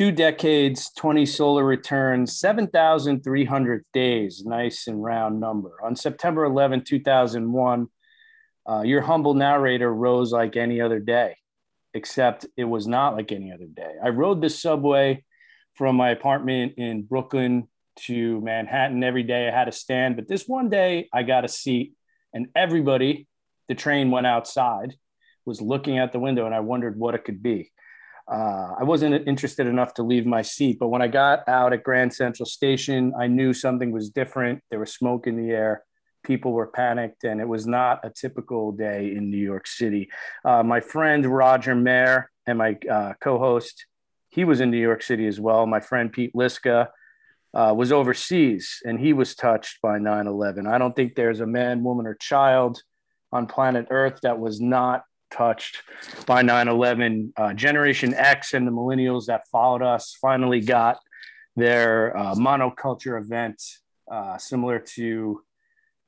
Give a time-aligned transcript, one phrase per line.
[0.00, 4.42] two decades, 20 solar returns, 7,300 days.
[4.46, 5.72] Nice and round number.
[5.84, 7.86] On September 11, 2001,
[8.66, 11.36] uh, your humble narrator rose like any other day,
[11.92, 13.92] except it was not like any other day.
[14.02, 15.22] I rode the subway
[15.74, 17.68] from my apartment in Brooklyn
[18.06, 19.48] to Manhattan every day.
[19.48, 21.92] I had a stand, but this one day I got a seat,
[22.32, 23.28] and everybody,
[23.68, 24.94] the train went outside,
[25.44, 27.70] was looking out the window, and I wondered what it could be.
[28.30, 31.82] Uh, I wasn't interested enough to leave my seat, but when I got out at
[31.82, 34.62] Grand Central Station, I knew something was different.
[34.70, 35.82] There was smoke in the air.
[36.22, 40.10] People were panicked, and it was not a typical day in New York City.
[40.44, 43.86] Uh, my friend Roger Mayer and my uh, co host,
[44.28, 45.66] he was in New York City as well.
[45.66, 46.88] My friend Pete Liska
[47.52, 50.68] uh, was overseas, and he was touched by 9 11.
[50.68, 52.80] I don't think there's a man, woman, or child
[53.32, 55.82] on planet Earth that was not touched
[56.26, 57.32] by 9 11.
[57.36, 60.98] Uh, Generation X and the millennials that followed us finally got
[61.56, 63.62] their uh, monoculture event
[64.10, 65.42] uh, similar to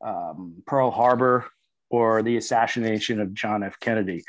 [0.04, 1.46] um, Pearl Harbor
[1.90, 3.78] or the assassination of John F.
[3.78, 4.24] Kennedy.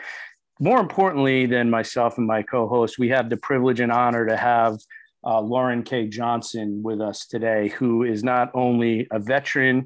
[0.60, 4.38] More importantly than myself and my co host, we have the privilege and honor to
[4.38, 4.78] have
[5.26, 6.08] uh, Lauren K.
[6.08, 9.86] Johnson with us today, who is not only a veteran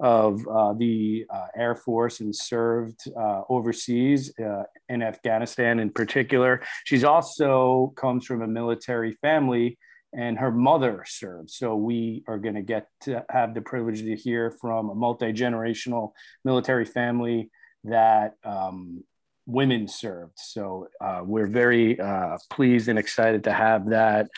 [0.00, 6.62] of uh, the uh, Air Force and served uh, overseas uh, in Afghanistan in particular.
[6.84, 9.78] She's also comes from a military family
[10.12, 11.50] and her mother served.
[11.50, 16.12] So we are going to get to have the privilege to hear from a multi-generational
[16.44, 17.50] military family
[17.84, 19.04] that um,
[19.46, 20.32] women served.
[20.36, 24.28] So uh, we're very uh, pleased and excited to have that.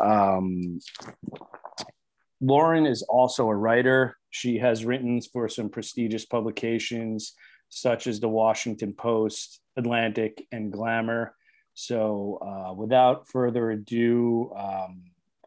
[0.00, 0.80] Um,
[2.40, 4.16] Lauren is also a writer.
[4.34, 7.34] She has written for some prestigious publications
[7.68, 11.36] such as the Washington Post, Atlantic, and Glamour.
[11.74, 15.04] So, uh, without further ado, um,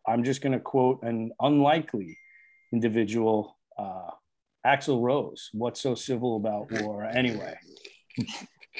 [0.07, 2.17] I'm just going to quote an unlikely
[2.71, 4.11] individual, uh,
[4.65, 5.49] Axl Rose.
[5.51, 7.03] What's so civil about war?
[7.03, 7.57] Anyway,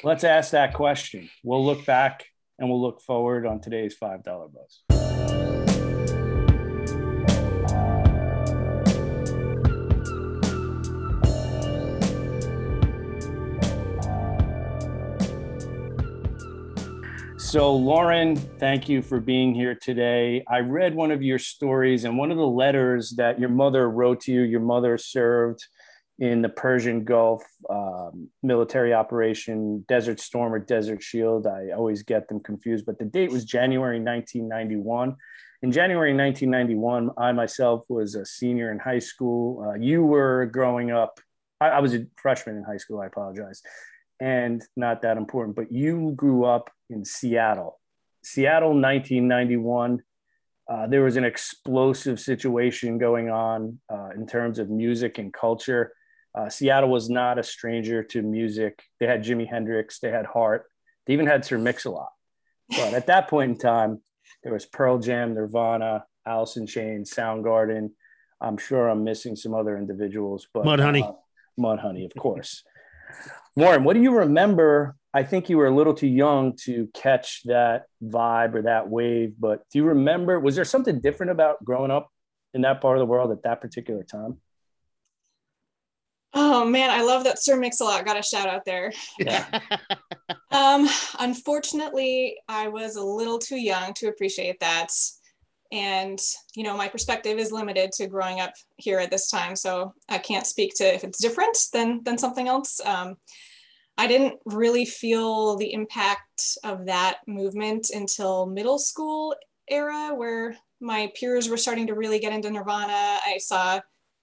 [0.02, 1.28] let's ask that question.
[1.44, 2.24] We'll look back
[2.58, 4.97] and we'll look forward on today's $5 buzz.
[17.48, 20.44] So, Lauren, thank you for being here today.
[20.46, 24.20] I read one of your stories and one of the letters that your mother wrote
[24.24, 24.42] to you.
[24.42, 25.66] Your mother served
[26.18, 31.46] in the Persian Gulf um, military operation, Desert Storm or Desert Shield.
[31.46, 35.16] I always get them confused, but the date was January 1991.
[35.62, 39.66] In January 1991, I myself was a senior in high school.
[39.66, 41.18] Uh, you were growing up,
[41.62, 43.62] I, I was a freshman in high school, I apologize
[44.20, 47.80] and not that important, but you grew up in Seattle.
[48.22, 50.02] Seattle, 1991.
[50.68, 55.92] Uh, there was an explosive situation going on uh, in terms of music and culture.
[56.34, 58.82] Uh, Seattle was not a stranger to music.
[59.00, 60.66] They had Jimi Hendrix, they had Heart,
[61.06, 62.10] they even had Sir Mix-a-Lot.
[62.68, 64.02] But at that point in time,
[64.42, 67.90] there was Pearl Jam, Nirvana, Alice in Chains, Soundgarden.
[68.40, 71.12] I'm sure I'm missing some other individuals, but Mud Honey, uh,
[71.58, 72.62] Mudhoney, of course.
[73.56, 74.96] Lauren, what do you remember?
[75.18, 79.34] I think you were a little too young to catch that vibe or that wave,
[79.36, 80.38] but do you remember?
[80.38, 82.12] Was there something different about growing up
[82.54, 84.36] in that part of the world at that particular time?
[86.34, 88.92] Oh man, I love that Sir Mix-a-Lot got a shout out there.
[89.18, 89.44] Yeah.
[90.52, 94.92] um, unfortunately, I was a little too young to appreciate that.
[95.72, 96.20] And,
[96.54, 99.56] you know, my perspective is limited to growing up here at this time.
[99.56, 102.80] So I can't speak to if it's different than, than something else.
[102.84, 103.16] Um,
[103.98, 109.34] I didn't really feel the impact of that movement until middle school
[109.68, 113.18] era, where my peers were starting to really get into Nirvana.
[113.26, 113.80] I saw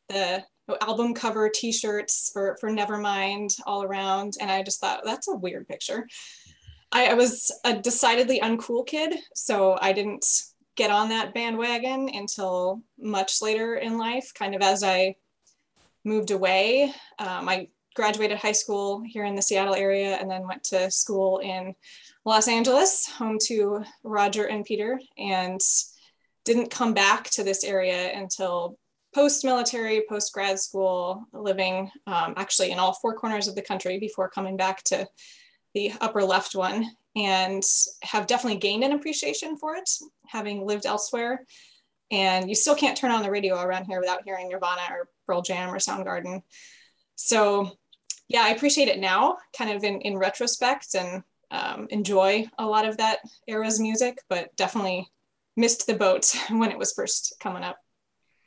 [0.08, 0.44] the
[0.82, 4.34] album cover t-shirts for, for Nevermind all around.
[4.42, 6.08] And I just thought, that's a weird picture.
[6.92, 10.26] I, I was a decidedly uncool kid, so I didn't
[10.76, 15.16] get on that bandwagon until much later in life, kind of as I
[16.04, 16.94] moved away.
[17.20, 21.40] Um, I graduated high school here in the Seattle area and then went to school
[21.40, 21.74] in
[22.26, 25.60] Los Angeles, home to Roger and Peter, and
[26.44, 28.78] didn't come back to this area until
[29.14, 33.98] post military, post grad school, living um, actually in all four corners of the country
[33.98, 35.08] before coming back to
[35.74, 37.64] the upper left one and
[38.04, 39.90] have definitely gained an appreciation for it,
[40.28, 41.46] having lived elsewhere.
[42.12, 45.42] And you still can't turn on the radio around here without hearing Nirvana or Pearl
[45.42, 46.42] Jam or Soundgarden.
[47.16, 47.72] So,
[48.28, 52.88] yeah, I appreciate it now, kind of in, in retrospect, and um, enjoy a lot
[52.88, 55.08] of that era's music, but definitely
[55.56, 57.78] missed the boat when it was first coming up.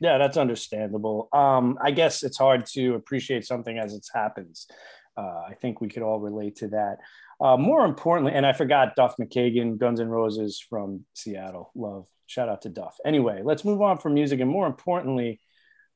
[0.01, 1.29] Yeah, that's understandable.
[1.33, 4.67] Um, I guess it's hard to appreciate something as it happens.
[5.17, 6.99] Uh, I think we could all relate to that.
[7.41, 11.73] Uh, more importantly, and I forgot Duff McKagan, Guns N' Roses from Seattle.
[11.75, 12.07] Love.
[12.27, 12.97] Shout out to Duff.
[13.05, 14.39] Anyway, let's move on from music.
[14.41, 15.41] And more importantly,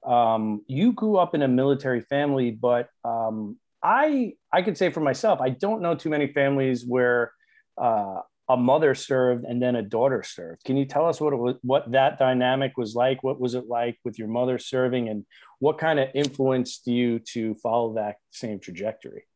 [0.04, 5.00] um, you grew up in a military family, but um, I I could say for
[5.00, 7.32] myself, I don't know too many families where
[7.80, 10.64] uh, a mother served and then a daughter served.
[10.64, 13.22] Can you tell us what it was, what that dynamic was like?
[13.22, 15.24] What was it like with your mother serving, and
[15.58, 19.26] what kind of influenced you to follow that same trajectory?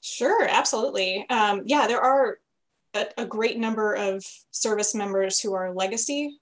[0.00, 1.26] Sure, absolutely.
[1.28, 2.38] Um, yeah, there are
[2.94, 6.38] a, a, great number of service members who are legacy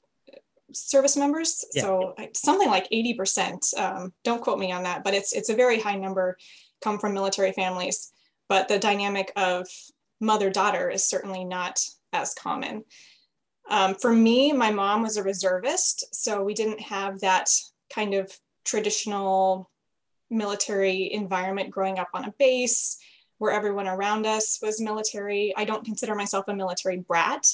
[0.73, 1.65] service members.
[1.75, 1.83] Yeah.
[1.83, 3.79] So something like 80%.
[3.79, 6.37] Um, don't quote me on that, but it's it's a very high number
[6.85, 8.13] come from military families.
[8.49, 9.67] But the dynamic of
[10.21, 11.81] mother daughter is certainly not
[12.13, 12.85] as common.
[13.71, 17.49] Um, for me, my mom was a reservist, so we didn't have that
[17.93, 18.31] kind of
[18.65, 19.71] traditional
[20.31, 22.99] military environment growing up on a base
[23.39, 25.55] where everyone around us was military.
[25.57, 27.47] I don't consider myself a military brat.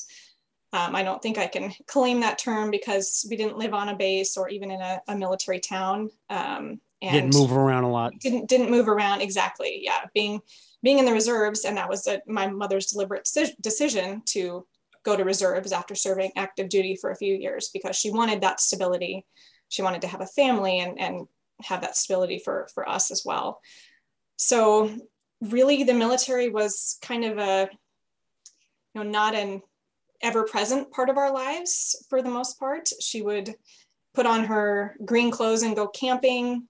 [0.72, 3.96] Um, I don't think I can claim that term because we didn't live on a
[3.96, 6.10] base or even in a, a military town.
[6.28, 8.12] Um, and didn't move around a lot.
[8.20, 9.80] Didn't didn't move around exactly.
[9.82, 10.40] Yeah, being
[10.82, 13.28] being in the reserves, and that was a, my mother's deliberate
[13.60, 14.66] decision to
[15.02, 18.60] go to reserves after serving active duty for a few years because she wanted that
[18.60, 19.24] stability.
[19.68, 21.26] She wanted to have a family and and
[21.62, 23.60] have that stability for for us as well.
[24.36, 24.90] So
[25.40, 27.68] really, the military was kind of a
[28.94, 29.62] you know not an
[30.22, 32.90] ever present part of our lives for the most part.
[33.00, 33.54] She would
[34.12, 36.68] put on her green clothes and go camping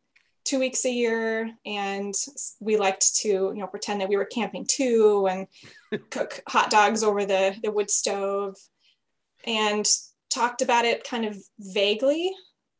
[0.50, 2.12] two weeks a year and
[2.58, 5.46] we liked to you know pretend that we were camping too and
[6.10, 8.56] cook hot dogs over the the wood stove
[9.46, 9.88] and
[10.28, 12.32] talked about it kind of vaguely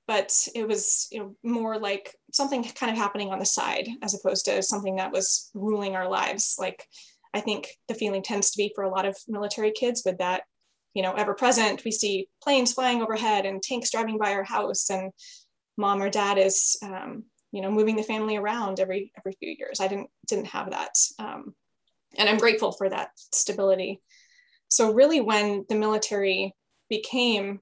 [0.09, 4.15] but it was you know more like something kind of happening on the side as
[4.15, 6.57] opposed to something that was ruling our lives.
[6.59, 6.85] Like
[7.33, 10.43] i think the feeling tends to be for a lot of military kids with that
[10.95, 11.85] you know ever present.
[11.85, 15.13] We see planes flying overhead and tanks driving by our house and
[15.77, 19.81] mom or dad is um, you know moving the family around every every few years.
[19.81, 21.55] I didn't didn't have that um,
[22.17, 24.01] and i'm grateful for that stability.
[24.69, 26.55] So really when the military
[26.89, 27.61] became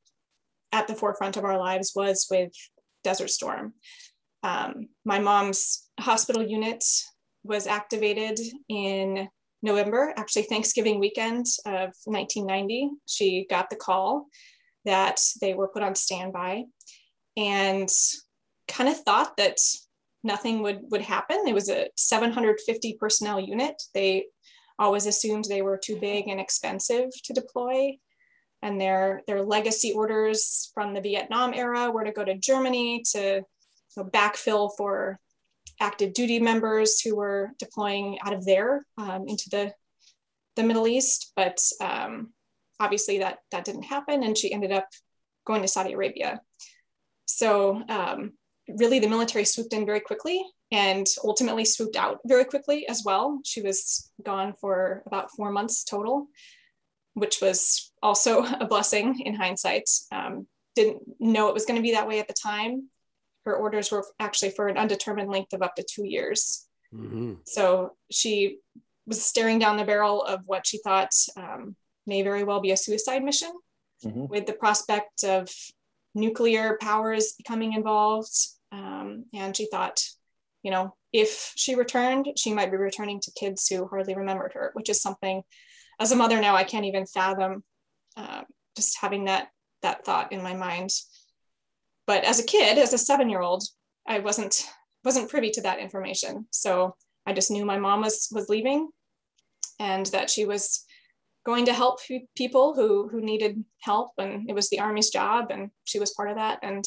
[0.72, 2.52] at the forefront of our lives was with
[3.02, 3.72] desert storm.
[4.42, 6.84] Um, my mom's hospital unit
[7.44, 8.38] was activated
[8.68, 9.28] in
[9.60, 14.28] november actually thanksgiving weekend of 1990 she got the call
[14.88, 16.64] that they were put on standby.
[17.36, 17.90] And
[18.68, 19.58] kind of thought that
[20.22, 21.44] nothing would would happen.
[21.46, 23.80] It was a 750 personnel unit.
[23.94, 24.26] They
[24.78, 27.98] always assumed they were too big and expensive to deploy.
[28.62, 33.42] And their their legacy orders from the Vietnam era were to go to Germany to
[33.96, 35.18] backfill for
[35.80, 39.72] active duty members who were deploying out of there um, into the
[40.56, 41.32] the Middle East.
[41.36, 42.32] But um,
[42.80, 44.88] obviously that that didn't happen, and she ended up
[45.46, 46.40] going to Saudi Arabia.
[47.26, 48.32] So um,
[48.76, 53.40] really the military swooped in very quickly and ultimately swooped out very quickly as well.
[53.44, 56.28] She was gone for about four months total,
[57.14, 59.88] which was also a blessing in hindsight.
[60.12, 62.88] Um, didn't know it was going to be that way at the time.
[63.44, 66.66] Her orders were actually for an undetermined length of up to two years.
[66.94, 67.34] Mm-hmm.
[67.46, 68.58] So she
[69.06, 71.74] was staring down the barrel of what she thought um,
[72.06, 73.52] may very well be a suicide mission
[74.04, 74.26] mm-hmm.
[74.26, 75.50] with the prospect of
[76.14, 78.36] nuclear powers becoming involved
[78.72, 80.02] um, and she thought,
[80.62, 84.70] you know, if she returned, she might be returning to kids who hardly remembered her,
[84.74, 85.42] which is something
[86.00, 87.64] as a mother now I can't even fathom
[88.16, 88.42] uh,
[88.76, 89.48] just having that
[89.82, 90.90] that thought in my mind.
[92.06, 93.64] But as a kid, as a seven-year-old,
[94.06, 94.66] I wasn't
[95.04, 96.46] wasn't privy to that information.
[96.50, 96.96] So
[97.26, 98.88] I just knew my mom was was leaving,
[99.78, 100.84] and that she was
[101.46, 102.00] going to help
[102.36, 106.30] people who who needed help, and it was the army's job, and she was part
[106.30, 106.58] of that.
[106.62, 106.84] And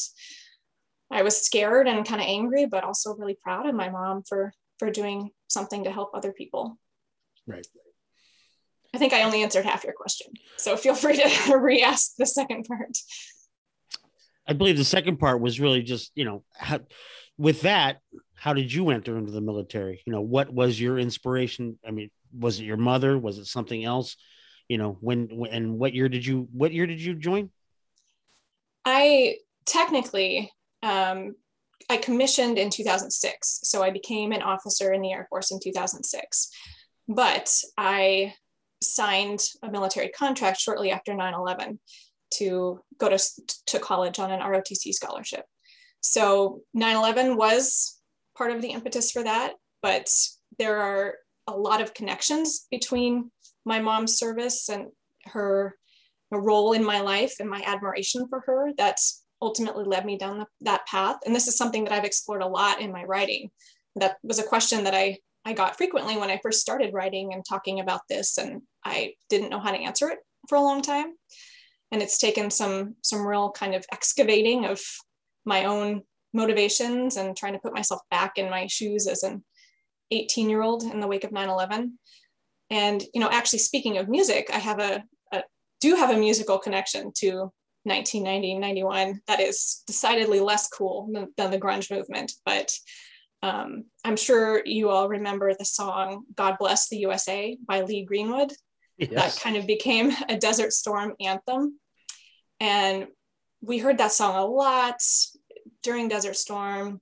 [1.12, 4.54] I was scared and kind of angry, but also really proud of my mom for
[4.80, 6.78] for doing something to help other people.
[7.46, 7.68] Right.
[8.94, 12.66] I think I only answered half your question, so feel free to re-ask the second
[12.66, 12.98] part.
[14.48, 16.80] I believe the second part was really just you know how,
[17.38, 18.00] with that
[18.36, 22.10] how did you enter into the military you know what was your inspiration i mean
[22.38, 24.16] was it your mother was it something else
[24.68, 27.50] you know when, when and what year did you what year did you join
[28.86, 30.52] i technically
[30.84, 31.36] um,
[31.90, 33.62] I commissioned in 2006.
[33.64, 36.50] So I became an officer in the Air Force in 2006.
[37.08, 38.34] But I
[38.82, 41.80] signed a military contract shortly after 9 11
[42.36, 43.20] to go to,
[43.68, 45.46] to college on an ROTC scholarship.
[46.02, 48.00] So 9 11 was
[48.38, 50.10] part of the impetus for that, but
[50.58, 51.16] there are
[51.48, 53.32] a lot of connections between
[53.66, 54.88] my mom's service and
[55.26, 55.76] her
[56.32, 58.98] role in my life and my admiration for her that
[59.42, 61.18] ultimately led me down the, that path.
[61.26, 63.50] And this is something that I've explored a lot in my writing.
[63.96, 67.44] That was a question that I, I got frequently when I first started writing and
[67.44, 71.14] talking about this, and I didn't know how to answer it for a long time.
[71.92, 74.80] And it's taken some some real kind of excavating of
[75.44, 79.44] my own motivations and trying to put myself back in my shoes as an
[80.12, 81.98] 18 year old in the wake of 9 11.
[82.70, 85.44] And, you know, actually speaking of music, I have a, a
[85.82, 87.52] do have a musical connection to
[87.84, 92.32] 1990, 91 that is decidedly less cool than, than the grunge movement.
[92.46, 92.72] But
[93.44, 98.54] um, I'm sure you all remember the song God Bless the USA by Lee Greenwood.
[98.98, 99.36] Yes.
[99.36, 101.80] That kind of became a Desert Storm anthem.
[102.60, 103.08] And
[103.62, 105.02] we heard that song a lot
[105.82, 107.02] during Desert Storm.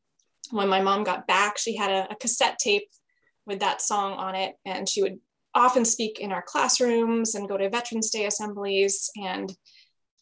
[0.52, 2.88] When my mom got back, she had a, a cassette tape
[3.46, 5.20] with that song on it, and she would
[5.54, 9.10] often speak in our classrooms and go to Veterans Day assemblies.
[9.22, 9.52] And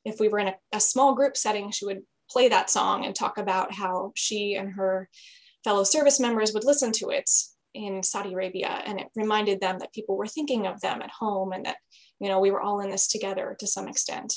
[0.08, 3.14] if we were in a, a, small group setting, she would play that song and
[3.14, 5.10] talk about how she and her
[5.64, 7.30] fellow service members would listen to it
[7.74, 8.82] in Saudi Arabia.
[8.86, 11.78] And it reminded them that people were thinking of them at home and that,
[12.20, 14.34] you know, we were all in this together to some extent.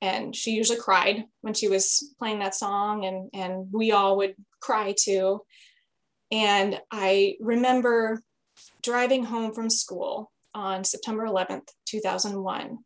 [0.00, 4.34] And she usually cried when she was playing that song, and, and we all would
[4.60, 5.42] cry too.
[6.32, 8.20] And I remember
[8.82, 12.78] driving home from school on September 11th, 2001.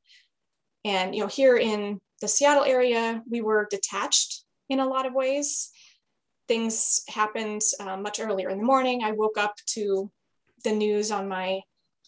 [0.84, 5.12] And, you know, here in the Seattle area, we were detached in a lot of
[5.12, 5.70] ways.
[6.48, 9.02] Things happened uh, much earlier in the morning.
[9.02, 10.10] I woke up to
[10.64, 11.60] the news on my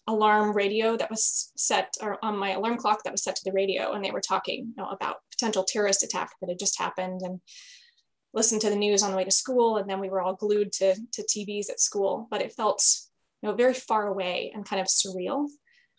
[0.06, 3.52] alarm radio that was set, or on my alarm clock that was set to the
[3.52, 7.20] radio, and they were talking you know, about potential terrorist attack that had just happened,
[7.22, 7.40] and
[8.32, 9.76] listened to the news on the way to school.
[9.76, 12.26] And then we were all glued to, to TVs at school.
[12.30, 12.82] But it felt
[13.42, 15.46] you know, very far away and kind of surreal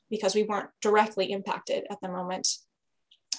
[0.09, 2.47] because we weren't directly impacted at the moment.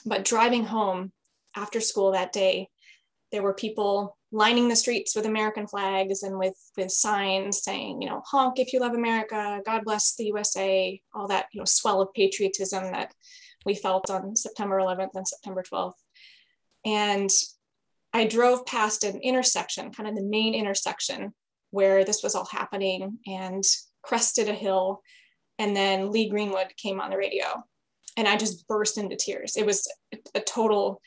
[0.06, 1.12] But driving home
[1.56, 2.68] after school that day,
[3.32, 8.08] there were people lining the streets with American flags and with, with signs saying, you
[8.08, 12.00] know, honk if you love America, God bless the USA, all that, you know, swell
[12.00, 13.12] of patriotism that
[13.66, 15.94] we felt on September 11th and September 12th.
[16.84, 17.30] And
[18.12, 21.32] I drove past an intersection, kind of the main intersection
[21.70, 23.62] where this was all happening and
[24.02, 25.02] crested a hill.
[25.58, 27.62] And then Lee Greenwood came on the radio
[28.16, 29.56] and I just burst into tears.
[29.56, 29.88] It was
[30.34, 31.00] a total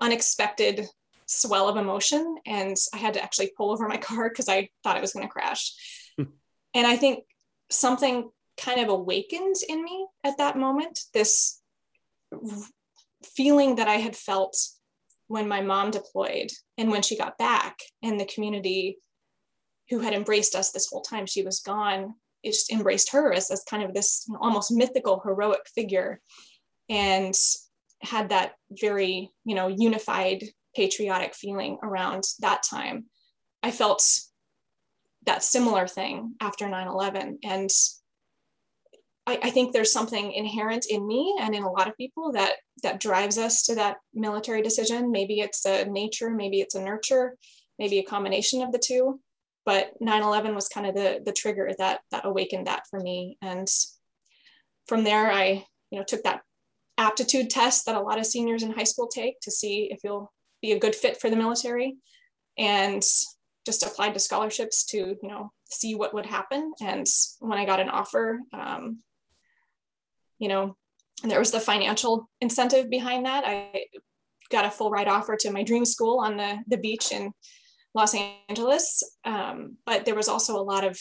[0.00, 0.86] unexpected
[1.26, 2.36] swell of emotion.
[2.46, 5.26] And I had to actually pull over my car because I thought it was going
[5.26, 5.72] to crash.
[6.16, 6.24] Hmm.
[6.74, 7.24] and I think
[7.70, 11.60] something kind of awakened in me at that moment this
[13.24, 14.56] feeling that I had felt
[15.28, 18.98] when my mom deployed and when she got back and the community
[19.88, 23.62] who had embraced us this whole time she was gone just embraced her as, as
[23.68, 26.20] kind of this almost mythical heroic figure
[26.88, 27.34] and
[28.02, 30.42] had that very you know unified
[30.74, 33.06] patriotic feeling around that time.
[33.62, 34.02] I felt
[35.26, 37.68] that similar thing after 9-11 and
[39.26, 42.54] I, I, think there's something inherent in me and in a lot of people that
[42.82, 45.10] that drives us to that military decision.
[45.10, 47.36] Maybe it's a nature maybe it's a nurture
[47.78, 49.20] maybe a combination of the two
[49.70, 53.38] but 9-11 was kind of the the trigger that that awakened that for me.
[53.40, 53.68] And
[54.88, 56.40] from there i you know took that
[56.98, 60.32] aptitude test that a lot of seniors in high school take to see if you'll
[60.60, 61.96] be a good fit for the military
[62.58, 63.04] and
[63.64, 66.72] just applied to scholarships to you know see what would happen.
[66.80, 67.06] And
[67.38, 68.98] when i got an offer um,
[70.40, 70.76] you know
[71.22, 73.84] there was the financial incentive behind that i
[74.50, 77.32] got a full ride offer to my dream school on the, the beach in
[77.94, 78.14] Los
[78.48, 79.02] Angeles.
[79.24, 80.98] Um, but there was also a lot of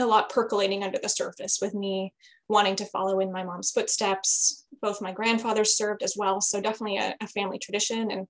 [0.00, 2.12] a lot percolating under the surface with me
[2.48, 4.64] wanting to follow in my mom's footsteps.
[4.80, 8.28] Both my grandfathers served as well, so definitely a, a family tradition and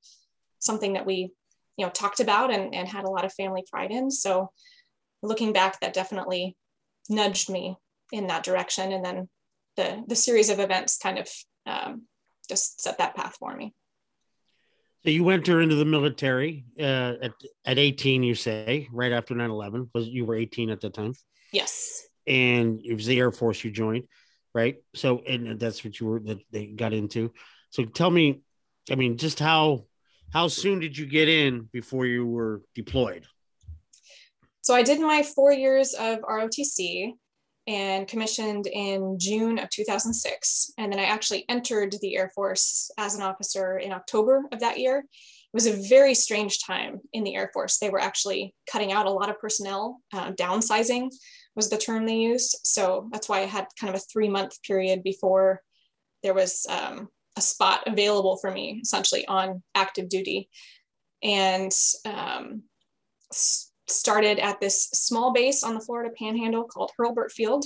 [0.59, 1.31] something that we,
[1.77, 4.11] you know, talked about and, and had a lot of family pride in.
[4.11, 4.51] So
[5.23, 6.57] looking back, that definitely
[7.11, 7.77] nudged me
[8.13, 9.29] in that direction, and then
[9.77, 11.29] the the series of events kind of
[11.67, 12.03] um,
[12.49, 13.75] just set that path for me.
[15.05, 17.33] So you enter into the military uh, at
[17.65, 19.91] at 18, you say, right after 9-11.
[19.95, 21.15] Was you were 18 at the time?
[21.53, 22.07] Yes.
[22.27, 24.05] And it was the Air Force you joined,
[24.55, 24.77] right?
[24.95, 27.33] So and that's what you were that they got into.
[27.71, 28.41] So tell me,
[28.91, 29.85] I mean, just how
[30.33, 33.25] how soon did you get in before you were deployed?
[34.63, 37.13] So I did my four years of ROTC,
[37.69, 40.73] and commissioned in June of 2006.
[40.79, 44.79] And then I actually entered the Air Force as an officer in October of that
[44.79, 45.01] year.
[45.01, 47.77] It was a very strange time in the Air Force.
[47.79, 51.11] They were actually cutting out a lot of personnel, uh, downsizing
[51.55, 52.57] was the term they used.
[52.63, 55.61] So that's why I had kind of a three month period before
[56.23, 60.49] there was um, a spot available for me essentially on active duty.
[61.23, 61.73] And
[62.07, 62.63] um,
[63.91, 67.65] started at this small base on the Florida Panhandle called Hurlburt Field,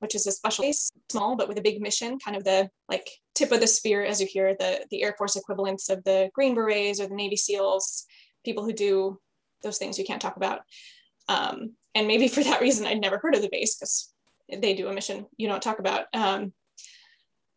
[0.00, 3.08] which is a special base, small but with a big mission, kind of the like
[3.34, 6.54] tip of the spear, as you hear the the Air Force equivalents of the Green
[6.54, 8.06] Berets or the Navy SEALs,
[8.44, 9.20] people who do
[9.62, 10.60] those things you can't talk about.
[11.28, 14.12] Um, and maybe for that reason, I'd never heard of the base because
[14.50, 16.06] they do a mission you don't talk about.
[16.12, 16.52] Um,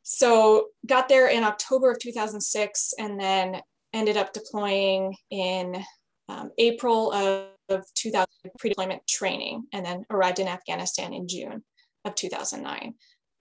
[0.03, 3.61] so got there in October of 2006, and then
[3.93, 5.83] ended up deploying in
[6.29, 11.63] um, April of, of 2000 pre-deployment training and then arrived in Afghanistan in June
[12.05, 12.95] of 2009.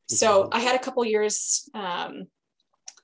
[0.09, 2.27] So I had a couple years, um,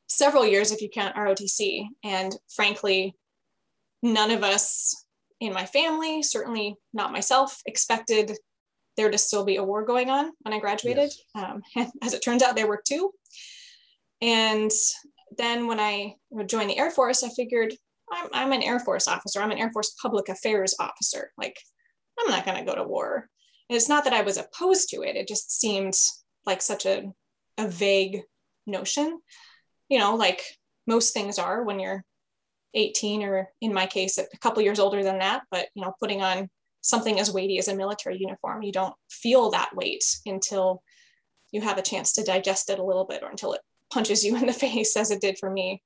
[0.09, 3.15] several years if you count ROTC, and frankly,
[4.03, 5.07] none of us
[5.41, 8.37] in my family, certainly not myself, expected
[8.97, 11.13] there to still be a war going on when I graduated.
[11.35, 11.45] Yes.
[11.77, 13.13] Um, as it turns out, there were two.
[14.21, 14.73] And
[15.37, 16.15] then when I
[16.47, 17.75] joined the Air Force, I figured
[18.11, 19.41] I'm, I'm an Air Force officer.
[19.41, 21.31] I'm an Air Force public affairs officer.
[21.37, 21.57] Like,
[22.19, 23.29] I'm not going to go to war.
[23.69, 25.17] And it's not that I was opposed to it.
[25.17, 25.95] It just seemed
[26.47, 27.05] like such a,
[27.59, 28.23] a vague
[28.67, 29.21] notion,
[29.89, 30.43] you know, like
[30.87, 32.05] most things are when you're
[32.75, 36.23] 18 or in my case, a couple years older than that, but, you know, putting
[36.23, 36.49] on
[36.81, 40.83] something as weighty as a military uniform, you don't feel that weight until
[41.51, 43.61] you have a chance to digest it a little bit or until it
[43.93, 45.83] punches you in the face as it did for me.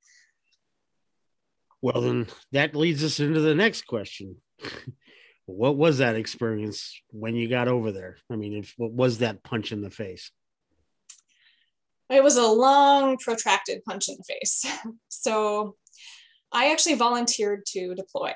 [1.80, 4.36] Well, then that leads us into the next question.
[5.46, 8.18] what was that experience when you got over there?
[8.30, 10.30] I mean, if, what was that punch in the face?
[12.08, 14.64] It was a long, protracted punch in the face.
[15.08, 15.76] So
[16.52, 18.32] I actually volunteered to deploy.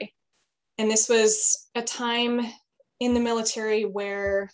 [0.78, 2.40] And this was a time
[3.00, 4.48] in the military where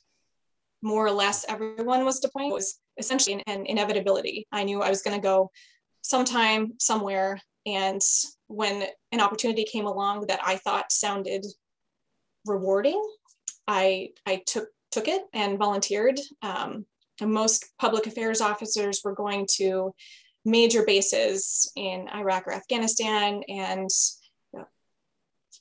[0.83, 2.51] more or less everyone was deploying.
[2.51, 4.47] It was essentially an, inevitability.
[4.53, 5.51] I knew I was going to go
[6.03, 7.41] sometime, somewhere.
[7.67, 8.01] And
[8.49, 11.47] when an opportunity came along that I thought sounded
[12.45, 13.03] rewarding,
[13.69, 16.19] I, I took, took it and volunteered.
[16.43, 16.87] Um,
[17.21, 19.95] and most public affairs officers were going to
[20.45, 23.43] major bases in Iraq or Afghanistan.
[23.49, 23.89] And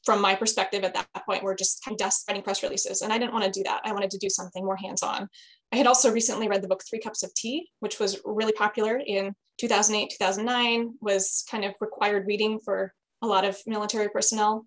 [0.04, 3.02] from my perspective at that point, we're just kind of dust press releases.
[3.02, 3.82] And I didn't want to do that.
[3.86, 5.30] I wanted to do something more hands on.
[5.72, 8.98] I had also recently read the book Three Cups of Tea, which was really popular
[8.98, 14.66] in 2008, 2009, was kind of required reading for a lot of military personnel.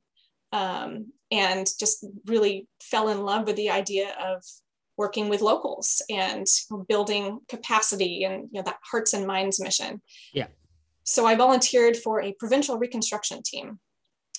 [0.53, 4.45] Um, and just really fell in love with the idea of
[4.97, 6.47] working with locals and
[6.89, 10.01] building capacity and you know that hearts and minds mission.
[10.33, 10.47] Yeah.
[11.03, 13.81] So I volunteered for a provincial reconstruction team,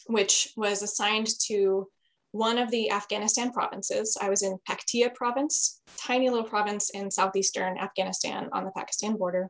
[0.08, 1.90] which was assigned to
[2.36, 4.18] one of the Afghanistan provinces.
[4.22, 9.50] I was in Paktia province, tiny little province in southeastern Afghanistan on the Pakistan border.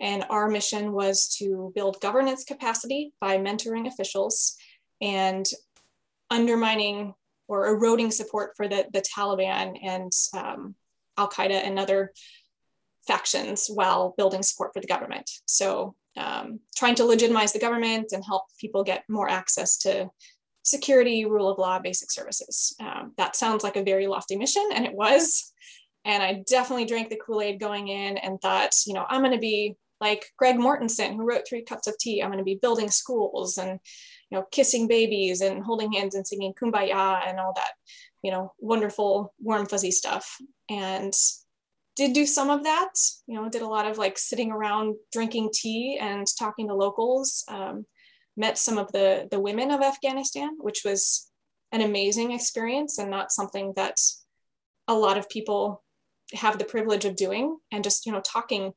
[0.00, 4.54] And our mission was to build governance capacity by mentoring officials
[5.00, 5.44] and
[6.30, 7.14] undermining
[7.48, 10.76] or eroding support for the, the Taliban and um,
[11.18, 12.12] Al Qaeda and other
[13.08, 15.28] factions while building support for the government.
[15.46, 20.10] So, um, trying to legitimize the government and help people get more access to
[20.64, 22.74] security, rule of law, basic services.
[22.80, 25.52] Um, that sounds like a very lofty mission, and it was.
[26.04, 29.32] And I definitely drank the Kool Aid going in and thought, you know, I'm going
[29.32, 32.22] to be like Greg Mortenson, who wrote Three Cups of Tea.
[32.22, 33.80] I'm going to be building schools and,
[34.30, 37.72] you know, kissing babies and holding hands and singing Kumbaya and all that,
[38.22, 40.36] you know, wonderful, warm, fuzzy stuff.
[40.68, 41.14] And
[41.96, 42.90] did do some of that,
[43.26, 47.44] you know, did a lot of like sitting around drinking tea and talking to locals.
[47.48, 47.86] Um,
[48.36, 51.30] met some of the, the women of Afghanistan, which was
[51.72, 53.96] an amazing experience and not something that
[54.88, 55.82] a lot of people
[56.32, 58.72] have the privilege of doing and just you know talking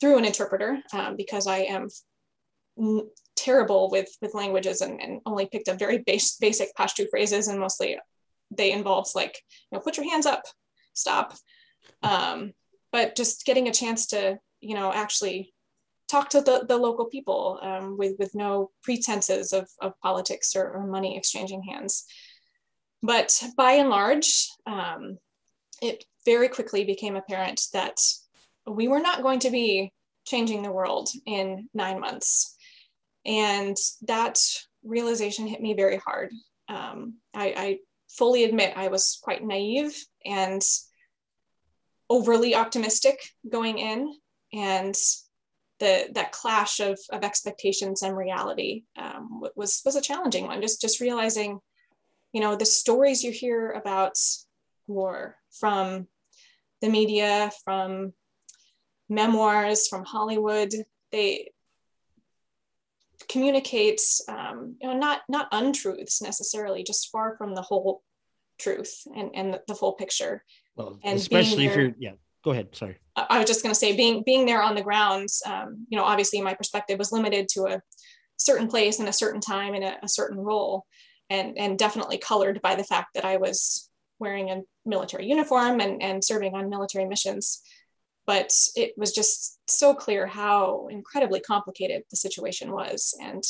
[0.00, 1.88] through an interpreter um, because I am
[2.78, 7.48] n- terrible with with languages and, and only picked up very base, basic Pashto phrases
[7.48, 7.98] and mostly
[8.50, 9.38] they involves like
[9.70, 10.42] you know put your hands up
[10.94, 11.34] stop.
[12.02, 12.52] Um,
[12.90, 15.52] but just getting a chance to you know actually
[16.12, 20.70] talk to the, the local people um, with, with no pretenses of, of politics or,
[20.70, 22.04] or, money exchanging hands.
[23.02, 25.16] But by and large, um,
[25.80, 27.98] it very quickly became apparent that
[28.66, 29.90] we were not going to be
[30.26, 32.56] changing the world in nine months.
[33.24, 34.38] And that
[34.84, 36.30] realization hit me very hard.
[36.68, 37.78] Um, I, I,
[38.18, 40.60] fully admit I was quite naive and
[42.10, 43.18] overly optimistic
[43.50, 44.14] going in.
[44.52, 44.94] And
[45.82, 50.62] the, that clash of, of expectations and reality um, was, was a challenging one.
[50.62, 51.58] Just, just realizing,
[52.32, 54.16] you know, the stories you hear about
[54.86, 56.06] war from
[56.80, 58.12] the media, from
[59.08, 60.72] memoirs, from Hollywood,
[61.10, 61.50] they
[63.28, 68.02] communicate, um, you know, not not untruths necessarily, just far from the whole
[68.58, 70.44] truth and and the full picture.
[70.76, 72.12] Well, and especially there, if you're, yeah.
[72.44, 72.74] Go ahead.
[72.74, 72.96] Sorry.
[73.16, 76.04] I was just going to say, being being there on the ground, um, you know,
[76.04, 77.82] obviously my perspective was limited to a
[78.36, 80.86] certain place and a certain time and a, a certain role,
[81.28, 86.02] and and definitely colored by the fact that I was wearing a military uniform and,
[86.02, 87.60] and serving on military missions.
[88.24, 93.42] But it was just so clear how incredibly complicated the situation was and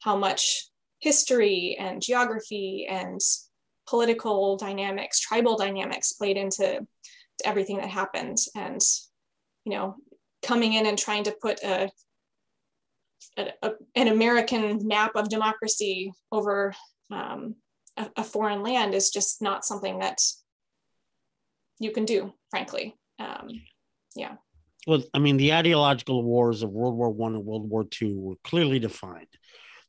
[0.00, 3.20] how much history and geography and
[3.88, 6.84] political dynamics, tribal dynamics played into
[7.44, 8.38] everything that happened.
[8.54, 8.80] And,
[9.64, 9.96] you know,
[10.42, 11.90] coming in and trying to put a,
[13.36, 16.74] a, a an American map of democracy over
[17.10, 17.56] um,
[17.96, 20.18] a, a, foreign land is just not something that
[21.78, 22.94] you can do, frankly.
[23.18, 23.48] Um,
[24.14, 24.34] yeah.
[24.86, 28.36] Well, I mean, the ideological wars of World War One and World War Two were
[28.44, 29.28] clearly defined.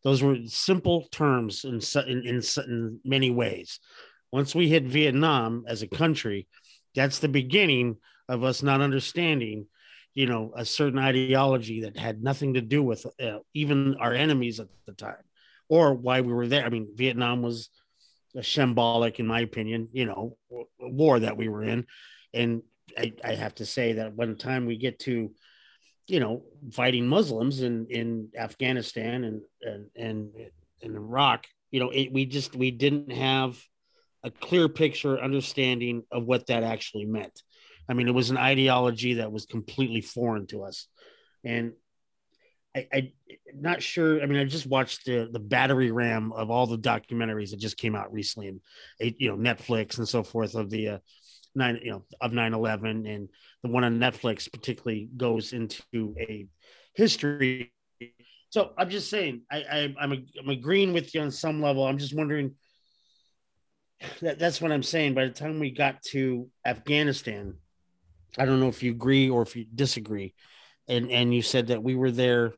[0.04, 3.80] Those were simple terms in, in, in, in many ways.
[4.32, 6.48] Once we hit Vietnam as a country,
[6.98, 9.68] that's the beginning of us not understanding,
[10.16, 14.60] you know, a certain ideology that had nothing to do with uh, even our enemies
[14.60, 15.24] at the time
[15.70, 16.66] or why we were there.
[16.66, 17.70] I mean, Vietnam was
[18.36, 20.38] a shambolic, in my opinion, you know,
[20.80, 21.86] war that we were in.
[22.34, 22.64] And
[22.98, 25.32] I, I have to say that one time we get to,
[26.08, 30.32] you know, fighting Muslims in, in Afghanistan and, and, and
[30.82, 33.62] in Iraq, you know, it, we just, we didn't have
[34.28, 37.42] a clear picture understanding of what that actually meant.
[37.90, 40.88] I mean, it was an ideology that was completely foreign to us.
[41.44, 41.74] And
[42.76, 43.12] I, I
[43.56, 44.22] not sure.
[44.22, 47.78] I mean, I just watched the the battery ram of all the documentaries that just
[47.78, 48.62] came out recently, and
[49.00, 50.98] you know Netflix and so forth of the uh,
[51.56, 53.14] nine, you know, of 9-11.
[53.14, 53.30] and
[53.64, 56.48] the one on Netflix particularly goes into a
[56.94, 57.74] history.
[58.50, 61.86] So I'm just saying, I, I I'm a, I'm agreeing with you on some level.
[61.86, 62.56] I'm just wondering.
[64.22, 65.14] That, that's what I'm saying.
[65.14, 67.56] By the time we got to Afghanistan,
[68.38, 70.34] I don't know if you agree or if you disagree,
[70.88, 72.54] and and you said that we were there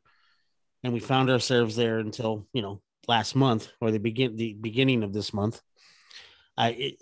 [0.82, 5.02] and we found ourselves there until you know last month or the begin the beginning
[5.02, 5.60] of this month.
[6.56, 6.94] I it,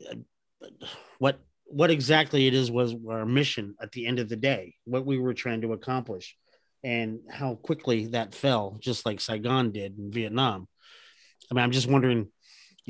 [1.18, 5.04] what what exactly it is was our mission at the end of the day, what
[5.04, 6.36] we were trying to accomplish,
[6.82, 10.68] and how quickly that fell, just like Saigon did in Vietnam.
[11.50, 12.28] I mean, I'm just wondering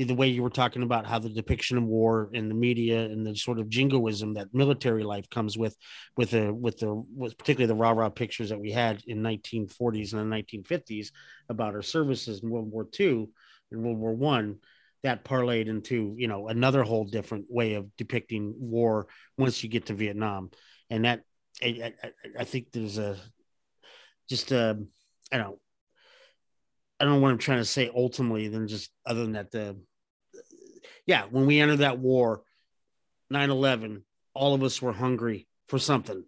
[0.05, 3.27] the way you were talking about how the depiction of war in the media and
[3.27, 5.77] the sort of jingoism that military life comes with,
[6.17, 10.13] with the with the with particularly the rah rah pictures that we had in 1940s
[10.13, 11.11] and the 1950s
[11.49, 13.27] about our services in World War II
[13.71, 14.59] and World War One,
[15.03, 19.87] that parlayed into you know another whole different way of depicting war once you get
[19.87, 20.51] to Vietnam,
[20.91, 21.23] and that
[21.63, 23.17] I, I, I think there's a
[24.29, 24.79] just a
[25.33, 25.59] I don't know
[26.99, 29.77] I don't know what I'm trying to say ultimately than just other than that the
[31.07, 32.43] yeah, when we entered that war,
[33.33, 34.03] 9-11,
[34.35, 36.23] all of us were hungry for something.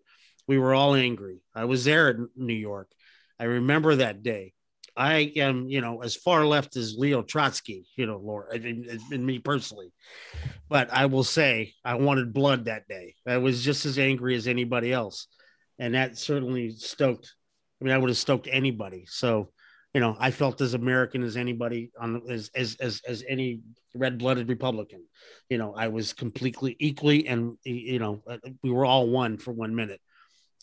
[0.49, 1.43] We were all angry.
[1.55, 2.91] I was there in New York.
[3.39, 4.55] I remember that day.
[4.97, 9.25] I am, you know, as far left as Leo Trotsky, you know, Laura, I mean,
[9.25, 9.93] me personally.
[10.69, 13.15] But I will say I wanted blood that day.
[13.27, 15.27] I was just as angry as anybody else.
[15.79, 17.35] And that certainly stoked.
[17.81, 19.05] I mean, I would have stoked anybody.
[19.07, 19.53] So
[19.95, 23.61] you know, I felt as American as anybody on as as as, as any
[23.95, 25.05] red-blooded Republican.
[25.49, 29.53] You know, I was completely equally, and you know, uh, we were all one for
[29.53, 30.01] one minute.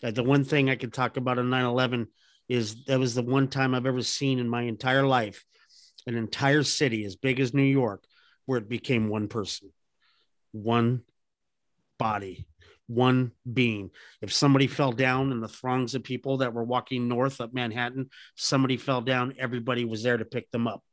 [0.01, 2.07] Uh, the one thing I could talk about on 9-11
[2.47, 5.43] is that was the one time I've ever seen in my entire life
[6.05, 8.03] an entire city as big as New York
[8.45, 9.73] where it became one person,
[10.53, 11.01] one
[11.99, 12.47] body,
[12.87, 13.91] one being.
[14.21, 18.09] If somebody fell down in the throngs of people that were walking north of Manhattan,
[18.35, 20.83] somebody fell down, everybody was there to pick them up.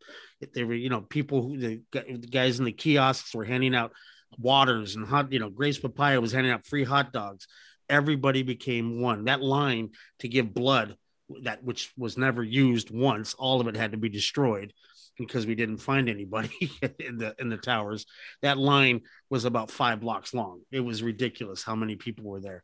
[0.55, 1.83] They were, you know, people who the
[2.31, 3.93] guys in the kiosks were handing out
[4.39, 7.47] waters and hot, you know, Gray's Papaya was handing out free hot dogs.
[7.89, 9.25] Everybody became one.
[9.25, 10.97] That line to give blood,
[11.43, 14.73] that which was never used once, all of it had to be destroyed
[15.19, 18.07] because we didn't find anybody in the in the towers.
[18.43, 20.63] That line was about five blocks long.
[20.71, 22.63] It was ridiculous how many people were there.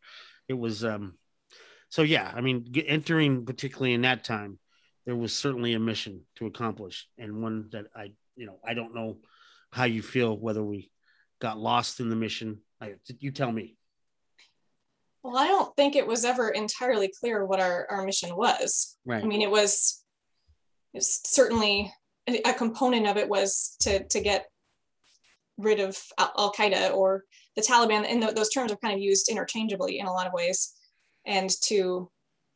[0.49, 1.15] It was um
[1.89, 4.59] so yeah, I mean entering particularly in that time,
[5.07, 8.95] there was certainly a mission to accomplish and one that I you know, I don't
[8.95, 9.19] know
[9.73, 10.91] how you feel whether we
[11.41, 12.61] got lost in the mission?
[12.81, 13.77] I, you tell me.
[15.23, 18.97] Well, I don't think it was ever entirely clear what our, our mission was.
[19.05, 19.23] Right.
[19.23, 20.03] I mean, it was,
[20.95, 21.93] it was certainly
[22.45, 24.47] a component of it was to to get
[25.59, 27.25] rid of Al Qaeda or
[27.57, 30.33] the Taliban, and th- those terms are kind of used interchangeably in a lot of
[30.33, 30.75] ways,
[31.27, 32.11] and to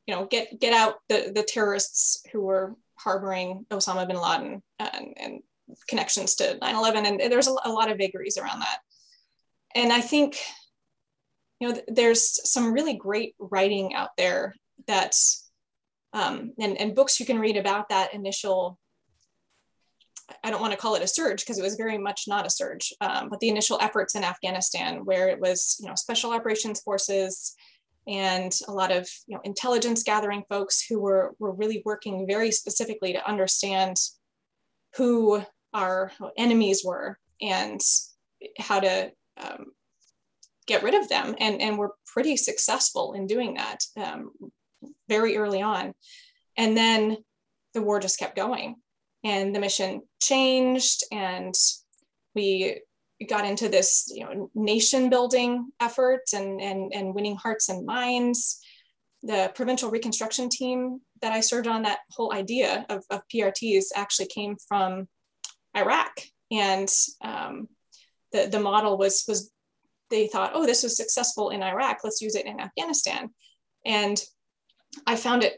[0.07, 5.15] you know get get out the the terrorists who were harboring Osama bin Laden and,
[5.17, 5.41] and
[5.89, 8.79] connections to 9/11, and there's a, a lot of vagaries around that.
[9.75, 10.39] And I think
[11.61, 14.55] you know there's some really great writing out there
[14.87, 15.17] that
[16.13, 18.79] um, and, and books you can read about that initial
[20.43, 22.51] I don't want to call it a surge because it was very much not a
[22.51, 26.81] surge, um, but the initial efforts in Afghanistan, where it was, you know, special operations
[26.81, 27.55] forces
[28.07, 32.51] and a lot of, you know, intelligence gathering folks who were, were really working very
[32.51, 33.97] specifically to understand
[34.97, 37.81] who our enemies were and
[38.59, 39.67] how to um,
[40.67, 41.35] get rid of them.
[41.39, 44.31] And, and we're pretty successful in doing that um,
[45.09, 45.95] very early on.
[46.57, 47.19] And then
[47.75, 48.77] the war just kept going
[49.25, 51.55] and the mission changed and
[52.35, 52.81] we
[53.29, 58.61] got into this you know nation building effort and and and winning hearts and minds.
[59.23, 64.27] The provincial reconstruction team that i served on that whole idea of, of prts actually
[64.27, 65.09] came from
[65.75, 66.13] iraq.
[66.53, 66.89] And
[67.23, 67.69] um,
[68.33, 69.51] the, the model was was
[70.11, 73.31] they thought oh this was successful in iraq let's use it in afghanistan.
[73.87, 74.23] And
[75.07, 75.55] i found it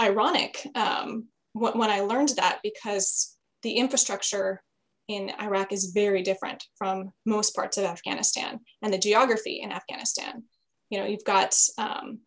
[0.00, 4.62] ironic um, when I learned that because the infrastructure
[5.08, 10.42] in Iraq is very different from most parts of Afghanistan and the geography in Afghanistan.
[10.90, 12.20] You know, you've got um,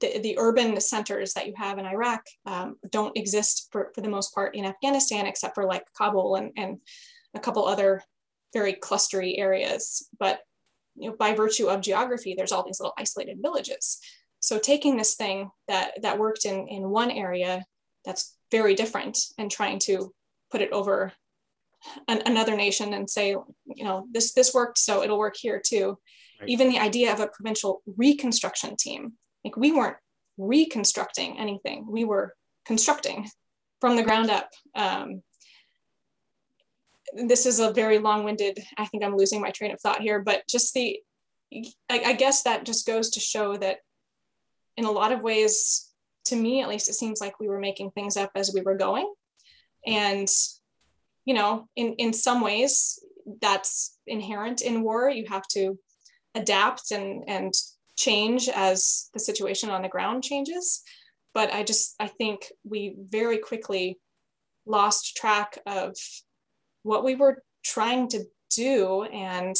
[0.00, 4.08] the, the urban centers that you have in Iraq um, don't exist for, for the
[4.08, 6.78] most part in Afghanistan, except for like Kabul and, and
[7.34, 8.02] a couple other
[8.52, 10.08] very clustery areas.
[10.18, 10.40] But
[10.96, 13.98] you know, by virtue of geography, there's all these little isolated villages.
[14.40, 17.64] So taking this thing that that worked in, in one area
[18.04, 20.12] that's very different and trying to
[20.50, 21.12] put it over
[22.08, 25.98] an, another nation and say, you know, this this worked, so it'll work here too.
[26.40, 26.48] Right.
[26.48, 29.12] Even the idea of a provincial reconstruction team,
[29.44, 29.96] like we weren't
[30.38, 32.34] reconstructing anything, we were
[32.64, 33.28] constructing
[33.80, 34.50] from the ground up.
[34.74, 35.22] Um,
[37.14, 38.58] this is a very long-winded.
[38.78, 41.00] I think I'm losing my train of thought here, but just the,
[41.52, 43.78] I, I guess that just goes to show that,
[44.76, 45.89] in a lot of ways,
[46.26, 48.76] to me at least it seems like we were making things up as we were
[48.76, 49.12] going.
[49.86, 50.28] And
[51.24, 52.98] you know in in some ways
[53.40, 55.10] that's inherent in war.
[55.10, 55.78] You have to
[56.34, 57.52] adapt and and
[57.96, 60.82] change as the situation on the ground changes.
[61.32, 63.98] But i just i think we very quickly
[64.66, 65.96] lost track of
[66.82, 69.54] what we were trying to do and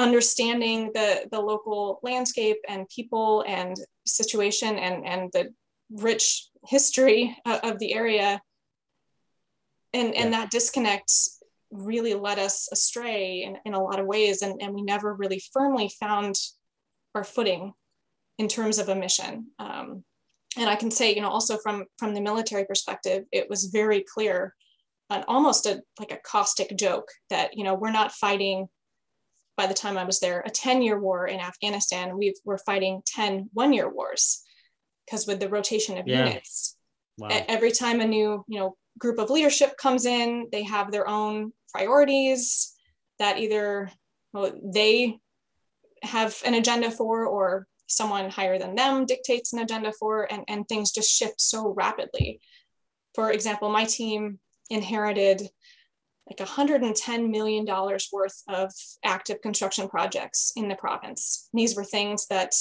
[0.00, 5.52] understanding the, the local landscape and people and situation and, and the
[5.90, 8.40] rich history of the area.
[9.92, 11.12] And, and that disconnect
[11.70, 14.42] really led us astray in, in a lot of ways.
[14.42, 16.34] And, and we never really firmly found
[17.14, 17.72] our footing
[18.38, 19.48] in terms of a mission.
[19.58, 20.04] Um,
[20.56, 24.04] and I can say, you know, also from, from the military perspective, it was very
[24.14, 24.54] clear
[25.10, 28.68] and almost a, like a caustic joke that, you know, we're not fighting
[29.60, 32.16] by the time I was there, a 10 year war in Afghanistan.
[32.16, 34.42] we were fighting 10 one year wars
[35.04, 36.24] because with the rotation of yeah.
[36.24, 36.78] units,
[37.18, 37.28] wow.
[37.46, 41.52] every time a new you know group of leadership comes in, they have their own
[41.74, 42.72] priorities
[43.18, 43.90] that either
[44.32, 45.18] well, they
[46.02, 50.66] have an agenda for or someone higher than them dictates an agenda for and, and
[50.66, 52.40] things just shift so rapidly.
[53.14, 54.38] For example, my team
[54.70, 55.50] inherited
[56.30, 57.66] like $110 million
[58.12, 58.72] worth of
[59.04, 61.48] active construction projects in the province.
[61.52, 62.54] these were things that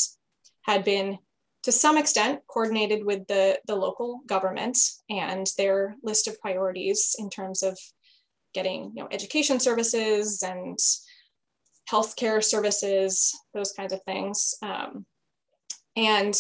[0.63, 1.17] had been
[1.63, 4.77] to some extent coordinated with the, the local government
[5.09, 7.77] and their list of priorities in terms of
[8.53, 10.77] getting you know, education services and
[11.91, 14.55] healthcare services, those kinds of things.
[14.61, 15.05] Um,
[15.95, 16.33] and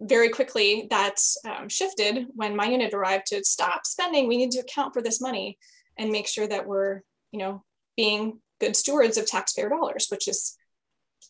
[0.00, 4.26] very quickly that um, shifted when my unit arrived to stop spending.
[4.26, 5.58] We need to account for this money
[5.98, 7.64] and make sure that we're, you know,
[7.96, 10.56] being good stewards of taxpayer dollars, which is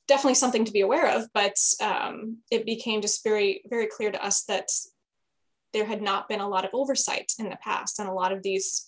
[0.07, 1.27] definitely something to be aware of.
[1.35, 4.69] But um, it became just very, very clear to us that
[5.73, 8.43] there had not been a lot of oversight in the past, and a lot of
[8.43, 8.87] these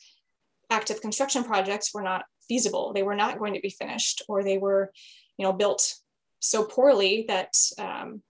[0.70, 2.92] active construction projects were not feasible.
[2.92, 4.92] They were not going to be finished, or they were,
[5.38, 5.94] you know, built
[6.40, 8.22] so poorly that um,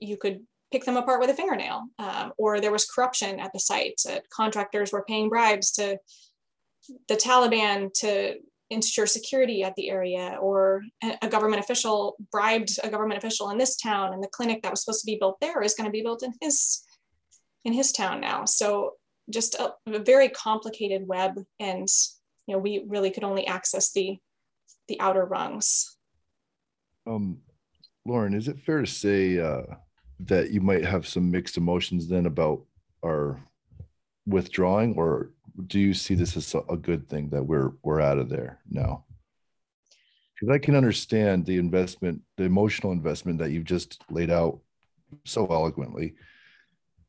[0.00, 0.40] you could
[0.72, 1.84] pick them apart with a fingernail.
[1.98, 4.00] Um, or there was corruption at the site.
[4.08, 5.98] Uh, contractors were paying bribes to
[7.08, 8.36] the Taliban to
[8.70, 10.82] ensure security at the area, or
[11.22, 14.82] a government official bribed a government official in this town, and the clinic that was
[14.82, 16.82] supposed to be built there is going to be built in his
[17.64, 18.44] in his town now.
[18.44, 18.94] So
[19.30, 21.88] just a, a very complicated web, and
[22.46, 24.18] you know we really could only access the
[24.88, 25.96] the outer rungs.
[27.06, 27.38] Um,
[28.04, 29.62] Lauren, is it fair to say uh,
[30.20, 32.62] that you might have some mixed emotions then about
[33.04, 33.40] our
[34.26, 35.30] withdrawing, or
[35.66, 39.04] do you see this as a good thing that we're we're out of there now?
[40.34, 44.60] Because I can understand the investment, the emotional investment that you've just laid out
[45.24, 46.14] so eloquently,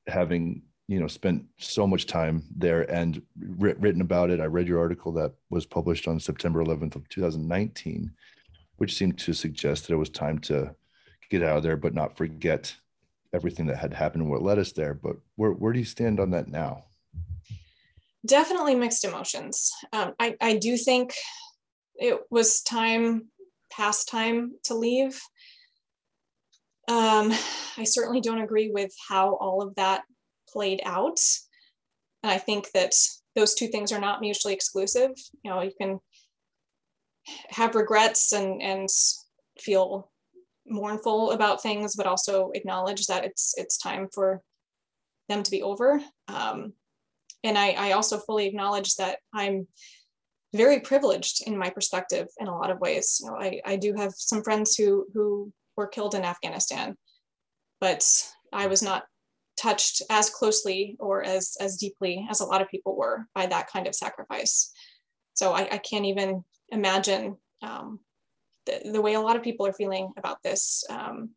[0.08, 3.22] having you know spent so much time there and
[3.58, 4.40] written about it.
[4.40, 8.12] I read your article that was published on September 11th of 2019,
[8.78, 10.76] which seemed to suggest that it was time to
[11.30, 12.74] get out of there, but not forget
[13.38, 14.94] everything that had happened and what led us there.
[14.94, 16.84] But where where do you stand on that now?
[18.28, 19.72] definitely mixed emotions.
[19.92, 21.14] Um, I, I do think
[21.96, 23.30] it was time,
[23.72, 25.20] past time to leave.
[26.88, 27.34] Um,
[27.78, 30.04] I certainly don't agree with how all of that
[30.50, 31.20] played out.
[32.24, 32.94] And I think that
[33.36, 35.12] those two things are not mutually exclusive.
[35.44, 36.00] You know, you can
[37.50, 38.88] have regrets and, and
[39.60, 40.10] feel
[40.68, 44.42] mournful about things, but also acknowledge that it's it's time for
[45.30, 46.02] them to be over.
[46.28, 46.74] Um,
[47.44, 49.68] and I, I also fully acknowledge that I'm
[50.54, 53.20] very privileged in my perspective in a lot of ways.
[53.22, 56.96] You know, I, I do have some friends who who were killed in Afghanistan,
[57.80, 58.04] but
[58.52, 59.04] I was not
[59.60, 63.68] touched as closely or as as deeply as a lot of people were by that
[63.68, 64.72] kind of sacrifice.
[65.34, 68.00] So I, I can't even imagine um,
[68.68, 70.84] the, the way a lot of people are feeling about this.
[70.90, 71.32] Um,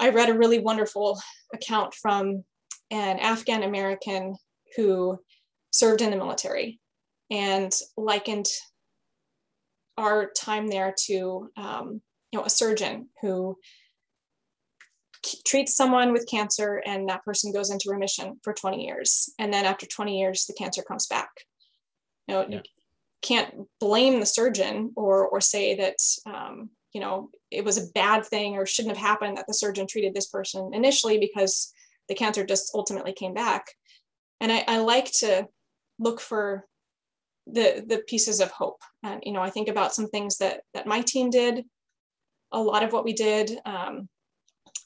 [0.00, 1.20] I read a really wonderful
[1.52, 2.44] account from
[2.90, 4.36] an Afghan American
[4.76, 5.18] who
[5.70, 6.80] served in the military
[7.30, 8.46] and likened
[9.96, 12.00] our time there to um,
[12.32, 13.56] you know a surgeon who
[15.46, 19.64] treats someone with cancer and that person goes into remission for 20 years and then
[19.64, 21.30] after 20 years the cancer comes back
[22.28, 22.60] you know yeah.
[23.24, 28.24] Can't blame the surgeon or or say that um, you know it was a bad
[28.26, 31.72] thing or shouldn't have happened that the surgeon treated this person initially because
[32.08, 33.66] the cancer just ultimately came back.
[34.40, 35.48] And I, I like to
[35.98, 36.66] look for
[37.46, 38.82] the the pieces of hope.
[39.02, 41.64] And you know i think about some things that that my team did.
[42.52, 44.08] A lot of what we did um,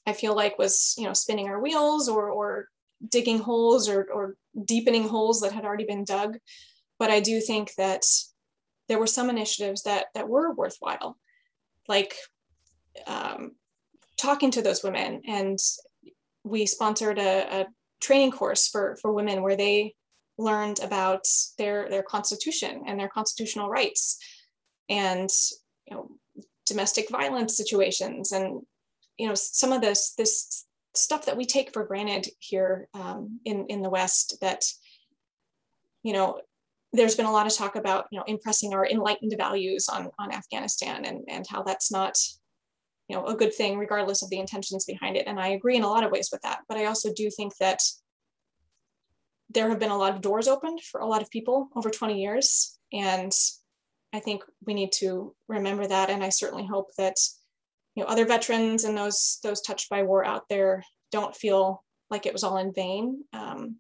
[0.07, 2.68] i feel like was you know spinning our wheels or or
[3.11, 6.38] digging holes or or deepening holes that had already been dug
[6.98, 8.04] but i do think that
[8.88, 11.16] there were some initiatives that that were worthwhile
[11.88, 12.14] like
[13.06, 13.52] um,
[14.16, 15.22] talking to those women.
[15.26, 15.58] And
[16.44, 17.66] we sponsored a, a
[18.00, 19.94] training course for for women where they
[20.37, 24.18] learned about their their constitution and their constitutional rights
[24.88, 25.28] and
[25.87, 26.08] you know
[26.64, 28.61] domestic violence situations and
[29.16, 33.66] you know some of this this stuff that we take for granted here um, in
[33.66, 34.64] in the west that
[36.04, 36.40] you know
[36.92, 40.33] there's been a lot of talk about you know impressing our enlightened values on on
[40.33, 42.16] afghanistan and and how that's not
[43.09, 45.27] you know a good thing regardless of the intentions behind it.
[45.27, 46.61] And i agree in a lot of ways with that.
[46.68, 47.81] But i also do think that
[49.51, 52.20] there have been a lot of doors opened for a lot of people over 20
[52.20, 52.79] years.
[52.92, 53.33] And
[54.12, 56.11] i think we need to remember that.
[56.11, 57.16] And i certainly hope that
[57.94, 62.27] you know other veterans and those those touched by war out there don't feel like
[62.27, 63.24] it was all in vain.
[63.33, 63.77] Um,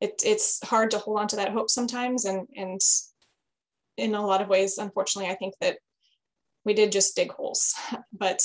[0.00, 2.80] it, it's hard to hold on to that hope sometimes and and
[3.96, 5.78] in a lot of ways unfortunately i think that
[6.68, 7.74] we did just dig holes,
[8.12, 8.42] but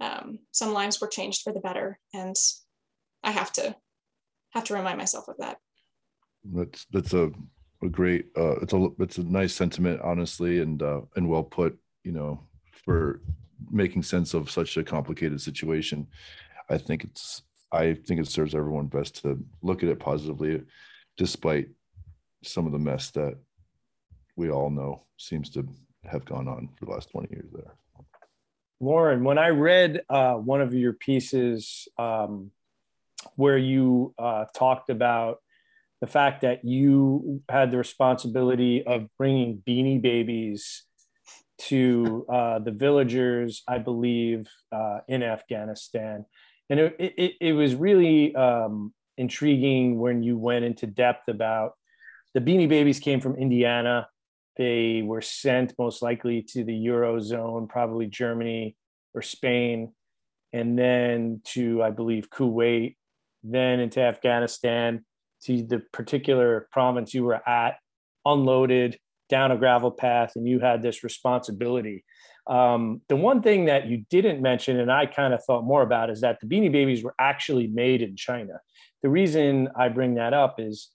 [0.00, 2.34] um, some lives were changed for the better, and
[3.22, 3.76] I have to
[4.50, 5.58] have to remind myself of that.
[6.44, 7.30] That's that's a,
[7.82, 11.78] a great uh, it's a it's a nice sentiment, honestly, and uh, and well put.
[12.04, 12.40] You know,
[12.84, 13.20] for
[13.70, 16.06] making sense of such a complicated situation.
[16.70, 20.62] I think it's I think it serves everyone best to look at it positively,
[21.16, 21.68] despite
[22.42, 23.36] some of the mess that
[24.36, 25.66] we all know seems to
[26.04, 27.74] have gone on for the last 20 years there.
[28.80, 32.52] Lauren, when I read uh, one of your pieces um,
[33.34, 35.38] where you uh, talked about
[36.00, 40.84] the fact that you had the responsibility of bringing beanie babies
[41.58, 46.24] to uh, the villagers, I believe, uh, in Afghanistan.
[46.70, 51.72] And it, it, it was really um, intriguing when you went into depth about
[52.34, 54.06] the beanie babies came from Indiana
[54.58, 58.76] they were sent most likely to the Eurozone, probably Germany
[59.14, 59.92] or Spain,
[60.52, 62.96] and then to, I believe, Kuwait,
[63.42, 65.04] then into Afghanistan.
[65.44, 67.76] to the particular province you were at,
[68.24, 68.98] unloaded
[69.28, 72.04] down a gravel path, and you had this responsibility.
[72.48, 76.08] Um, the one thing that you didn't mention, and I kind of thought more about,
[76.08, 78.60] is that the Beanie Babies were actually made in China.
[79.02, 80.90] The reason I bring that up is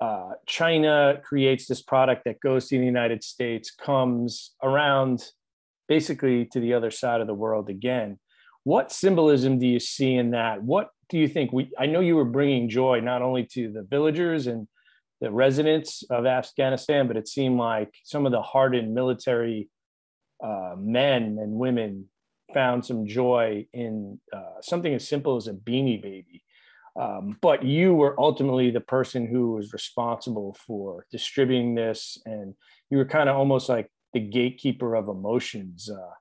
[0.00, 5.30] uh, China creates this product that goes to the United States, comes around
[5.88, 8.18] basically to the other side of the world again.
[8.64, 10.62] What symbolism do you see in that?
[10.62, 11.70] What do you think we?
[11.78, 14.66] I know you were bringing joy not only to the villagers and
[15.20, 19.68] the residents of Afghanistan, but it seemed like some of the hardened military
[20.44, 22.06] uh, men and women
[22.52, 26.44] found some joy in uh, something as simple as a beanie baby.
[27.00, 32.54] Um, but you were ultimately the person who was responsible for distributing this, and
[32.90, 35.90] you were kind of almost like the gatekeeper of emotions.
[35.90, 36.14] Uh,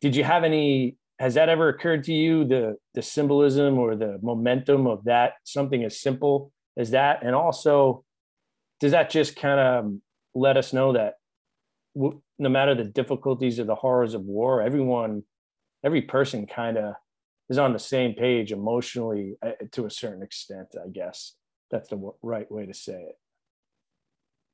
[0.00, 0.96] did you have any?
[1.20, 5.84] Has that ever occurred to you the the symbolism or the momentum of that something
[5.84, 8.04] as simple as that, and also
[8.80, 9.92] does that just kind of
[10.34, 11.14] let us know that
[12.42, 15.22] no matter the difficulties or the horrors of war, everyone,
[15.84, 16.94] every person kind of
[17.48, 21.34] is on the same page emotionally uh, to a certain extent, I guess.
[21.70, 23.16] That's the right way to say it.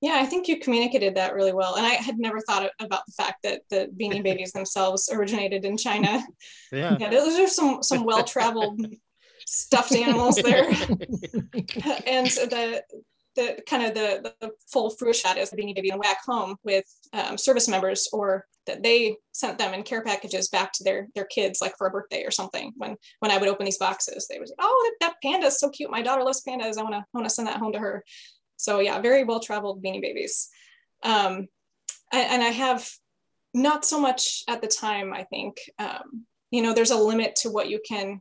[0.00, 1.74] Yeah, I think you communicated that really well.
[1.74, 5.76] And I had never thought about the fact that the beanie babies themselves originated in
[5.76, 6.24] China.
[6.70, 6.98] Yeah.
[7.00, 8.86] yeah those are some some well-traveled
[9.46, 10.66] stuffed animals there.
[12.06, 12.82] and the
[13.38, 16.84] the kind of the, the full fruition is the beanie baby and back home with
[17.12, 21.24] um, service members or that they sent them in care packages back to their their
[21.26, 22.72] kids like for a birthday or something.
[22.76, 25.60] When when i would open these boxes they would say oh that, that panda is
[25.60, 25.90] so cute.
[25.90, 26.78] My daughter loves pandas.
[26.78, 28.04] I want to want to send that home to her.
[28.56, 30.48] So yeah very well traveled beanie babies.
[31.02, 31.46] Um,
[32.12, 32.90] and, and, i have
[33.54, 37.50] not so much at the time i think um, you know there's a limit to
[37.50, 38.20] what you can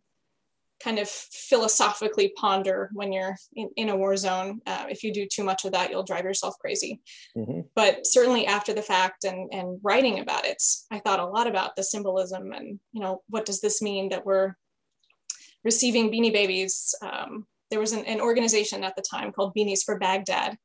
[0.84, 4.60] kind of philosophically ponder when you're in, in a war zone.
[4.66, 7.02] Uh, if you do too much of that, you'll drive yourself crazy.
[7.36, 7.62] Mm-hmm.
[7.76, 10.62] But certainly after the fact and, and writing about it,
[10.92, 14.26] I thought a lot about the symbolism and, you know, what does this mean that
[14.26, 14.54] we're
[15.64, 16.94] receiving beanie babies?
[17.02, 20.58] Um, there was an, an organization at the time called Beanies for Baghdad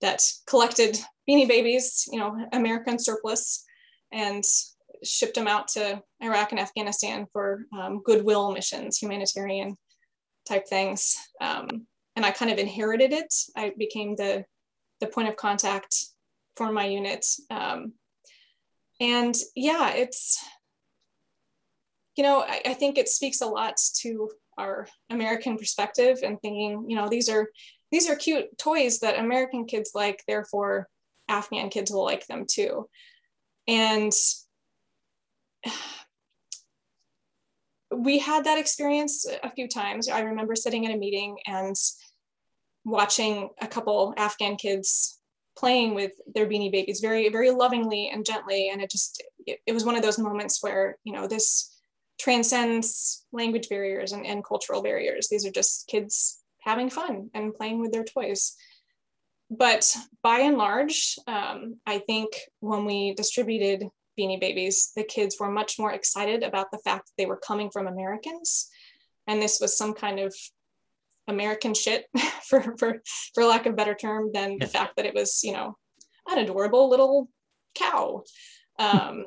[0.00, 0.98] that collected
[1.28, 3.64] beanie babies, you know, American surplus
[4.12, 4.44] and
[5.04, 9.76] shipped them out to Iraq and Afghanistan for um, goodwill missions, humanitarian
[10.48, 11.16] type things.
[11.40, 11.86] Um,
[12.16, 13.34] and I kind of inherited it.
[13.56, 14.44] I became the,
[15.00, 15.94] the point of contact
[16.56, 17.24] for my unit.
[17.50, 17.92] Um,
[19.00, 20.42] and yeah, it's,
[22.16, 26.86] you know, I, I think it speaks a lot to our American perspective and thinking,
[26.88, 27.48] you know, these are
[27.90, 30.88] these are cute toys that American kids like, therefore
[31.28, 32.88] Afghan kids will like them too.
[33.68, 34.12] And
[37.96, 40.08] we had that experience a few times.
[40.08, 41.76] I remember sitting in a meeting and
[42.84, 45.20] watching a couple Afghan kids
[45.56, 48.70] playing with their beanie babies very, very lovingly and gently.
[48.70, 51.74] And it just, it, it was one of those moments where, you know, this
[52.18, 55.28] transcends language barriers and, and cultural barriers.
[55.28, 58.54] These are just kids having fun and playing with their toys.
[59.50, 63.88] But by and large, um, I think when we distributed
[64.18, 67.70] Beanie Babies, the kids were much more excited about the fact that they were coming
[67.70, 68.68] from Americans.
[69.26, 70.34] And this was some kind of
[71.28, 72.06] American shit,
[72.44, 73.02] for, for,
[73.34, 75.76] for lack of a better term, than the fact that it was, you know,
[76.28, 77.28] an adorable little
[77.74, 78.22] cow.
[78.78, 79.26] Um,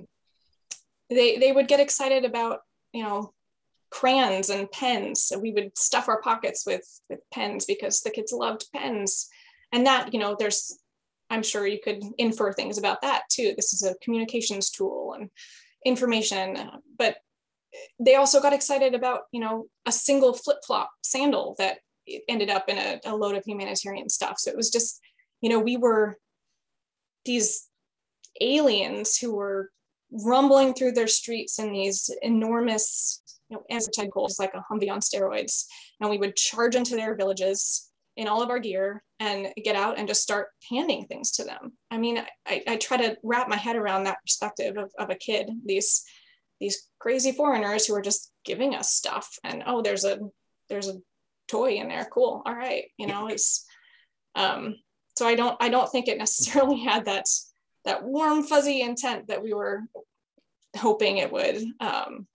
[1.09, 2.59] they, they would get excited about,
[2.93, 3.33] you know,
[3.89, 5.23] crayons and pens.
[5.23, 9.27] So we would stuff our pockets with, with pens because the kids loved pens.
[9.71, 10.79] And that, you know, there's
[11.29, 13.53] I'm sure you could infer things about that too.
[13.55, 15.29] This is a communications tool and
[15.85, 16.57] information,
[16.97, 17.17] but
[17.99, 21.79] they also got excited about, you know, a single flip flop sandal that
[22.29, 24.39] ended up in a, a load of humanitarian stuff.
[24.39, 25.01] So it was just,
[25.41, 26.17] you know, we were
[27.25, 27.67] these
[28.39, 29.71] aliens who were
[30.11, 35.65] rumbling through their streets in these enormous, you know, anti-goals like a Humvee on steroids,
[35.99, 39.97] and we would charge into their villages in all of our gear and get out
[39.97, 41.73] and just start handing things to them.
[41.91, 45.15] I mean, I, I try to wrap my head around that perspective of, of a
[45.15, 46.03] kid, these
[46.59, 50.17] these crazy foreigners who are just giving us stuff and oh there's a
[50.69, 50.97] there's a
[51.47, 52.07] toy in there.
[52.11, 52.41] Cool.
[52.45, 52.85] All right.
[52.97, 53.63] You know it's
[54.35, 54.75] um
[55.17, 57.25] so i don't i don't think it necessarily had that
[57.85, 59.83] that warm fuzzy intent that we were
[60.75, 61.63] hoping it would.
[61.79, 62.27] Um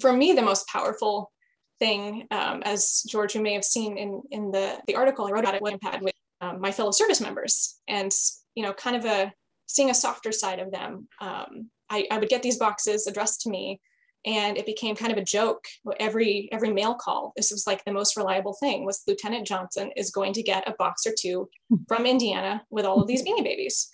[0.00, 1.32] for me the most powerful
[1.80, 5.44] thing, um, as George, you may have seen in, in the, the article I wrote
[5.44, 8.12] about it, I've had with um, my fellow service members and,
[8.54, 9.32] you know, kind of a
[9.66, 11.08] seeing a softer side of them.
[11.20, 13.80] Um, I, I would get these boxes addressed to me
[14.26, 15.64] and it became kind of a joke
[16.00, 20.10] every every mail call this was like the most reliable thing was lieutenant johnson is
[20.10, 21.48] going to get a box or two
[21.86, 23.88] from indiana with all of these beanie babies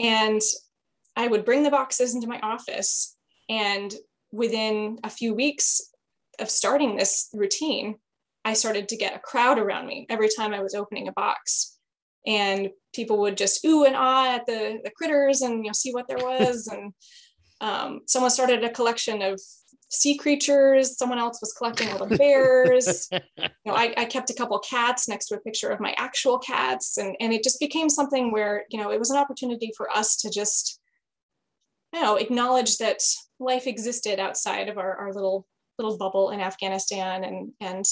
[0.00, 0.40] and
[1.16, 3.16] i would bring the boxes into my office
[3.48, 3.94] and
[4.32, 5.80] within a few weeks
[6.38, 7.96] of starting this routine
[8.44, 11.78] i started to get a crowd around me every time i was opening a box
[12.26, 15.92] and people would just ooh and ah at the, the critters and you know see
[15.92, 16.92] what there was and
[17.60, 19.40] um, someone started a collection of
[19.90, 20.96] sea creatures.
[20.96, 23.08] Someone else was collecting little bears.
[23.12, 26.38] you know, I, I, kept a couple cats next to a picture of my actual
[26.38, 29.90] cats, and and it just became something where you know it was an opportunity for
[29.90, 30.80] us to just,
[31.92, 33.00] you know, acknowledge that
[33.40, 35.46] life existed outside of our, our little
[35.78, 37.84] little bubble in Afghanistan, and and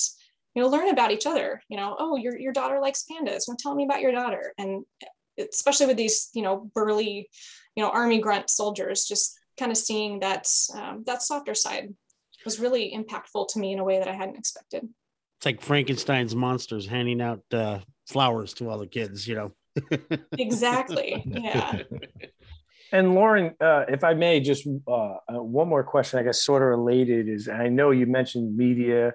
[0.55, 1.63] you know learn about each other.
[1.69, 3.45] You know, oh your your daughter likes pandas.
[3.47, 4.85] Well, tell me about your daughter, and
[5.39, 7.29] especially with these you know burly,
[7.75, 11.95] you know army grunt soldiers, just kind of seeing that um, that softer side
[12.45, 14.89] was really impactful to me in a way that I hadn't expected.
[15.39, 19.53] It's like Frankenstein's monsters handing out uh, flowers to all the kids, you know.
[20.39, 21.23] exactly.
[21.27, 21.83] Yeah.
[22.93, 26.63] And Lauren, uh, if I may, just uh, uh, one more question, I guess, sort
[26.63, 29.13] of related is I know you mentioned media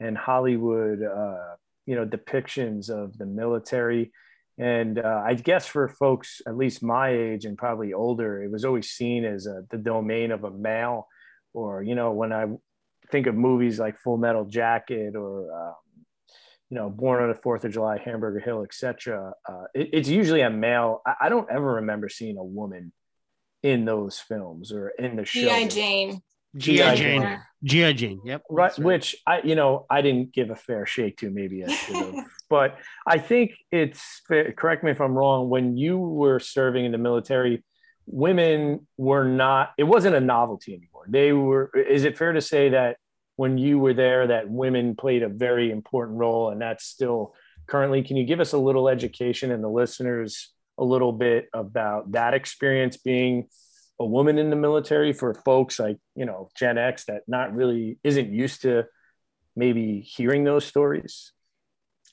[0.00, 1.56] and Hollywood, uh,
[1.86, 4.12] you know, depictions of the military.
[4.58, 8.64] And uh, I guess for folks, at least my age and probably older, it was
[8.64, 11.08] always seen as a, the domain of a male.
[11.54, 12.46] Or, you know, when I
[13.10, 15.74] think of movies like Full Metal Jacket or, um,
[16.70, 20.40] you know, Born on the Fourth of July, Hamburger Hill, etc., uh, it, it's usually
[20.40, 21.00] a male.
[21.06, 22.92] I, I, don't ever remember seeing a woman
[23.64, 25.40] in those films or in the show.
[25.40, 25.66] G.I.
[25.68, 26.20] Jane.
[26.56, 26.94] G.I.
[26.94, 27.40] Jane.
[27.64, 27.92] G.I.
[27.94, 28.20] Jane.
[28.24, 28.42] Yep.
[28.50, 28.78] Right, right.
[28.78, 31.30] Which I, you know, I didn't give a fair shake to.
[31.30, 32.14] Maybe I should have.
[32.50, 35.48] but I think it's correct me if I'm wrong.
[35.48, 37.64] When you were serving in the military,
[38.06, 39.72] women were not.
[39.78, 41.06] It wasn't a novelty anymore.
[41.08, 41.70] They were.
[41.74, 42.98] Is it fair to say that
[43.36, 47.34] when you were there, that women played a very important role, and that's still
[47.66, 48.02] currently?
[48.02, 52.34] Can you give us a little education and the listeners a little bit about that
[52.34, 53.48] experience being
[54.00, 57.98] a woman in the military for folks like you know gen x that not really
[58.02, 58.84] isn't used to
[59.56, 61.32] maybe hearing those stories?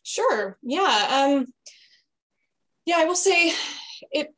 [0.03, 0.57] Sure.
[0.62, 1.45] Yeah um
[2.86, 3.53] yeah i will say
[4.12, 4.34] it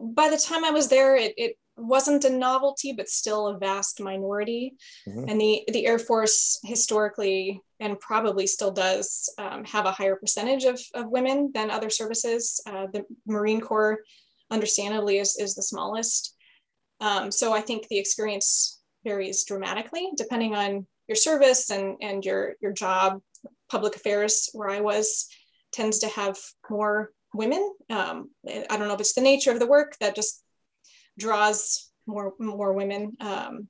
[0.00, 4.00] by the time i was there it, it wasn't a novelty but still a vast
[4.00, 4.74] minority.
[5.08, 5.28] Mm-hmm.
[5.28, 10.64] and the the air force historically and probably still does um, have a higher percentage
[10.64, 13.98] of, of women than other services uh, the marine corps
[14.50, 16.36] understandably is, is the smallest
[17.00, 22.54] um, so I think the experience varies dramatically depending on your service and, and your,
[22.60, 23.20] your job.
[23.68, 25.28] Public affairs, where I was,
[25.72, 26.36] tends to have
[26.70, 27.74] more women.
[27.90, 30.42] Um, I don't know if it's the nature of the work that just
[31.18, 33.16] draws more, more women.
[33.20, 33.68] Um,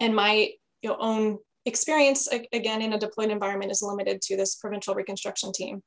[0.00, 0.50] and my
[0.82, 5.52] you know, own experience, again, in a deployed environment is limited to this provincial reconstruction
[5.52, 5.82] team.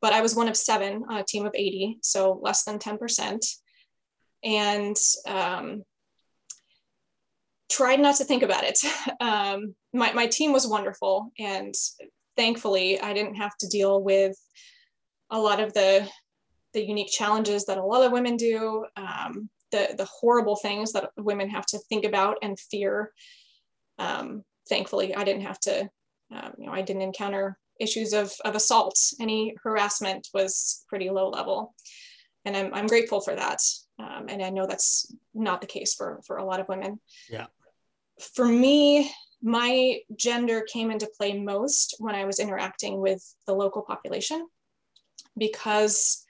[0.00, 3.44] But I was one of seven on a team of 80, so less than 10%.
[4.44, 4.96] And
[5.26, 5.82] um,
[7.70, 8.78] tried not to think about it.
[9.18, 11.32] Um, my, my team was wonderful.
[11.38, 11.74] And
[12.36, 14.36] thankfully, I didn't have to deal with
[15.30, 16.06] a lot of the,
[16.74, 21.10] the unique challenges that a lot of women do, um, the, the horrible things that
[21.16, 23.10] women have to think about and fear.
[23.98, 25.88] Um, thankfully, I didn't have to,
[26.34, 28.98] um, you know, I didn't encounter issues of, of assault.
[29.20, 31.74] Any harassment was pretty low level.
[32.44, 33.60] And I'm, I'm grateful for that.
[33.98, 37.00] Um, and I know that's not the case for, for a lot of women.
[37.28, 37.46] Yeah
[38.20, 39.10] for me,
[39.42, 44.46] my gender came into play most when I was interacting with the local population
[45.36, 46.24] because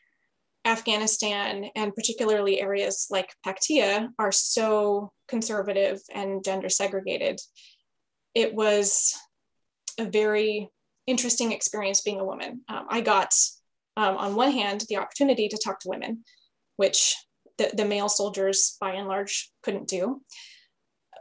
[0.64, 7.40] Afghanistan and particularly areas like Paktia are so conservative and gender segregated.
[8.36, 9.18] It was
[9.98, 10.68] a very
[11.06, 12.60] interesting experience being a woman.
[12.68, 13.32] Um, I got,
[13.96, 16.22] um, on one hand, the opportunity to talk to women,
[16.76, 17.16] which
[17.58, 20.20] the, the male soldiers by and large couldn't do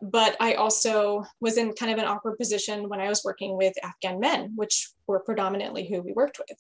[0.02, 3.74] but I also was in kind of an awkward position when I was working with
[3.84, 6.58] Afghan men, which were predominantly who we worked with.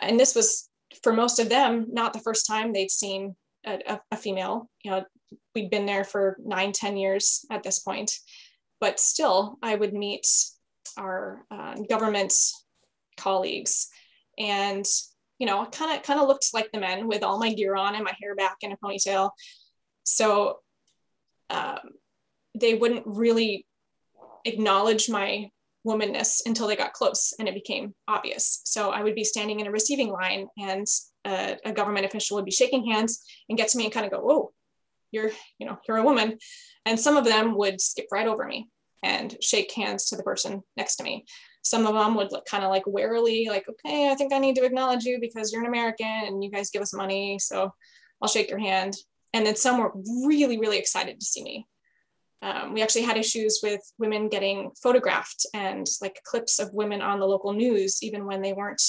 [0.00, 0.68] And this was
[1.02, 3.34] for most of them not the first time they'd seen
[3.66, 4.70] a, a, a female.
[4.82, 5.04] You know,
[5.54, 8.12] we'd been there for nine, ten years at this point,
[8.84, 10.26] but still, I would meet
[10.98, 12.34] our uh, government
[13.16, 13.88] colleagues,
[14.38, 14.84] and
[15.38, 17.94] you know, kind of kind of looked like the men with all my gear on
[17.94, 19.30] and my hair back in a ponytail.
[20.02, 20.58] So
[21.48, 21.78] um,
[22.54, 23.64] they wouldn't really
[24.44, 25.48] acknowledge my
[25.86, 28.60] womanness until they got close and it became obvious.
[28.66, 30.86] So I would be standing in a receiving line and
[31.26, 34.12] a, a government official would be shaking hands and get to me and kind of
[34.12, 34.52] go, "Oh,
[35.10, 36.36] you're, you know, you're a woman,"
[36.84, 38.68] and some of them would skip right over me.
[39.04, 41.26] And shake hands to the person next to me.
[41.62, 44.56] Some of them would look kind of like warily, like, okay, I think I need
[44.56, 47.38] to acknowledge you because you're an American and you guys give us money.
[47.38, 47.72] So
[48.20, 48.96] I'll shake your hand.
[49.34, 49.92] And then some were
[50.26, 51.66] really, really excited to see me.
[52.42, 57.18] Um, we actually had issues with women getting photographed and like clips of women on
[57.18, 58.82] the local news, even when they weren't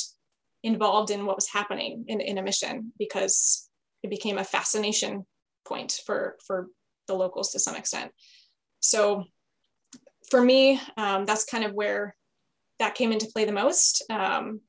[0.63, 3.69] involved in what was happening in, in a mission, because
[4.03, 5.25] it became a fascination
[5.67, 6.67] point for, for
[7.07, 8.11] the locals to some extent.
[8.81, 9.25] So
[10.29, 12.15] for me, um, that's kind of where
[12.79, 14.03] that came into play the most.
[14.09, 14.61] Um,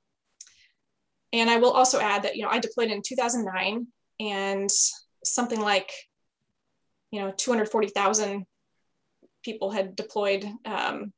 [1.33, 3.87] and I will also add that, you know, I deployed in 2009
[4.21, 4.71] and
[5.25, 5.91] something like,
[7.11, 8.47] you know, 240,000
[9.45, 11.13] people had deployed um,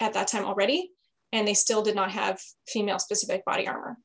[0.00, 0.90] at that time already,
[1.32, 3.96] and they still did not have female specific body armor.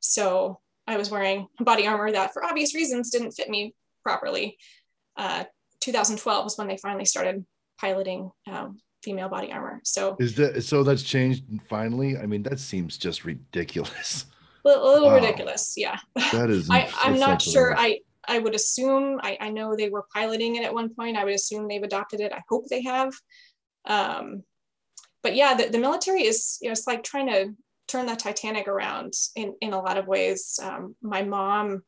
[0.00, 4.58] So I was wearing body armor that for obvious reasons didn't fit me properly.
[5.16, 5.44] Uh,
[5.80, 7.44] 2012 was when they finally started
[7.78, 9.80] piloting um, female body armor.
[9.84, 10.82] So is that so?
[10.82, 12.16] That's changed finally.
[12.16, 14.26] I mean, that seems just ridiculous.
[14.64, 15.16] A little, a little wow.
[15.16, 15.98] ridiculous, yeah.
[16.32, 16.70] That is.
[16.70, 17.76] I, I'm not sure.
[17.78, 19.20] I I would assume.
[19.22, 21.16] I, I know they were piloting it at one point.
[21.16, 22.32] I would assume they've adopted it.
[22.32, 23.12] I hope they have.
[23.84, 24.42] Um,
[25.22, 27.54] but yeah, the, the military is you know it's like trying to
[27.88, 30.58] turn the Titanic around in in a lot of ways.
[30.62, 31.82] Um, my mom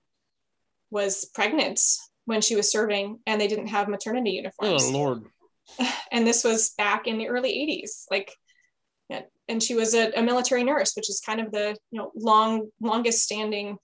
[0.91, 1.81] was pregnant
[2.27, 4.85] when she was serving, and they didn't have maternity uniforms.
[4.85, 5.25] Oh Lord!
[6.12, 8.33] and this was back in the early 80s like
[9.49, 12.69] and she was a, a, military nurse which is kind of the you know long
[12.81, 13.77] longest standing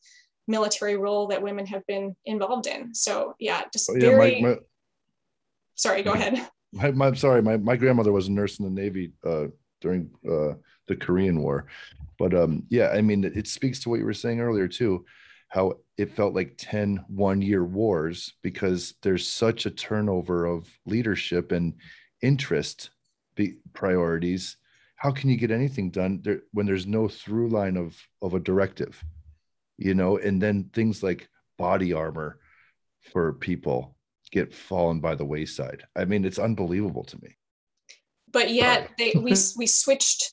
[0.49, 2.95] military role that women have been involved in.
[2.95, 4.57] So yeah just oh, yeah, very my, my,
[5.75, 6.49] sorry go ahead.
[6.75, 9.49] My, my, i'm sorry my, my grandmother was a nurse in the navy uh,
[9.83, 10.55] during uh,
[10.89, 11.67] the korean war.
[12.19, 15.05] But um, yeah i mean it, it speaks to what you were saying earlier too
[15.53, 21.53] how it felt like 10 one year wars because there's such a turnover of leadership
[21.53, 21.75] and
[22.23, 22.89] interest
[23.75, 24.57] priorities.
[24.97, 28.41] How can you get anything done there, when there's no through line of of a
[28.41, 29.05] directive
[29.77, 30.17] you know?
[30.17, 31.29] And then things like
[31.59, 32.39] body armor
[33.13, 33.95] for people
[34.31, 35.83] get fallen by the wayside.
[35.95, 37.37] I mean it's unbelievable to me.
[38.33, 40.33] But yet they we we switched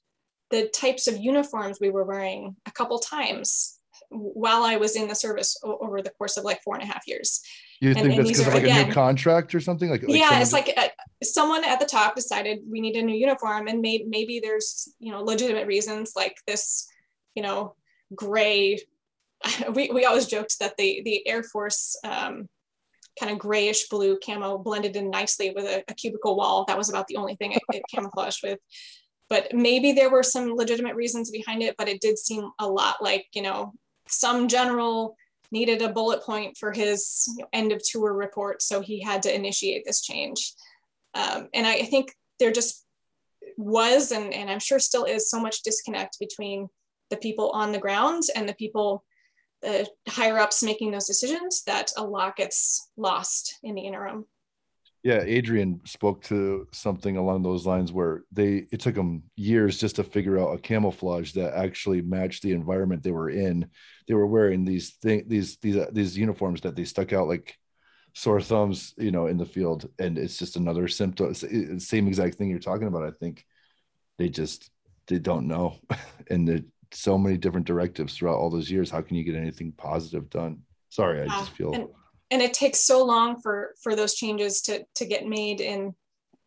[0.49, 3.78] the types of uniforms we were wearing a couple times
[4.09, 7.07] while I was in the service over the course of like four and a half
[7.07, 7.41] years.
[7.79, 9.89] You think and, that's because of like again, a new contract or something?
[9.89, 10.87] Like, like yeah, it's like a, uh,
[11.23, 15.11] someone at the top decided we need a new uniform, and may, maybe there's you
[15.11, 16.87] know legitimate reasons like this,
[17.35, 17.75] you know,
[18.15, 18.79] gray.
[19.73, 22.49] We, we always joked that the the Air Force um,
[23.17, 26.65] kind of grayish blue camo blended in nicely with a, a, cubicle wall.
[26.67, 28.59] That was about the only thing it, it camouflaged with.
[29.29, 32.97] But maybe there were some legitimate reasons behind it, but it did seem a lot
[33.01, 33.73] like you know
[34.09, 35.15] some general
[35.51, 39.83] needed a bullet point for his end of tour report, so he had to initiate
[39.85, 40.53] this change.
[41.15, 42.85] Um, and I, I think there just
[43.57, 46.67] was, and, and I'm sure still is, so much disconnect between
[47.09, 49.03] the people on the ground and the people,
[49.61, 54.25] the higher ups making those decisions that a lot gets lost in the interim
[55.03, 59.95] yeah adrian spoke to something along those lines where they it took them years just
[59.95, 63.65] to figure out a camouflage that actually matched the environment they were in.
[64.07, 67.57] They were wearing these thing these these uh, these uniforms that they stuck out like
[68.13, 72.49] sore thumbs you know in the field and it's just another symptom same exact thing
[72.49, 73.45] you're talking about i think.
[74.17, 74.69] They just
[75.07, 75.77] they don't know
[76.29, 78.89] and there's so many different directives throughout all those years.
[78.89, 80.63] How can you get anything positive done?
[80.89, 81.87] Sorry i just feel and-
[82.31, 85.93] and it takes so long for for those changes to to get made in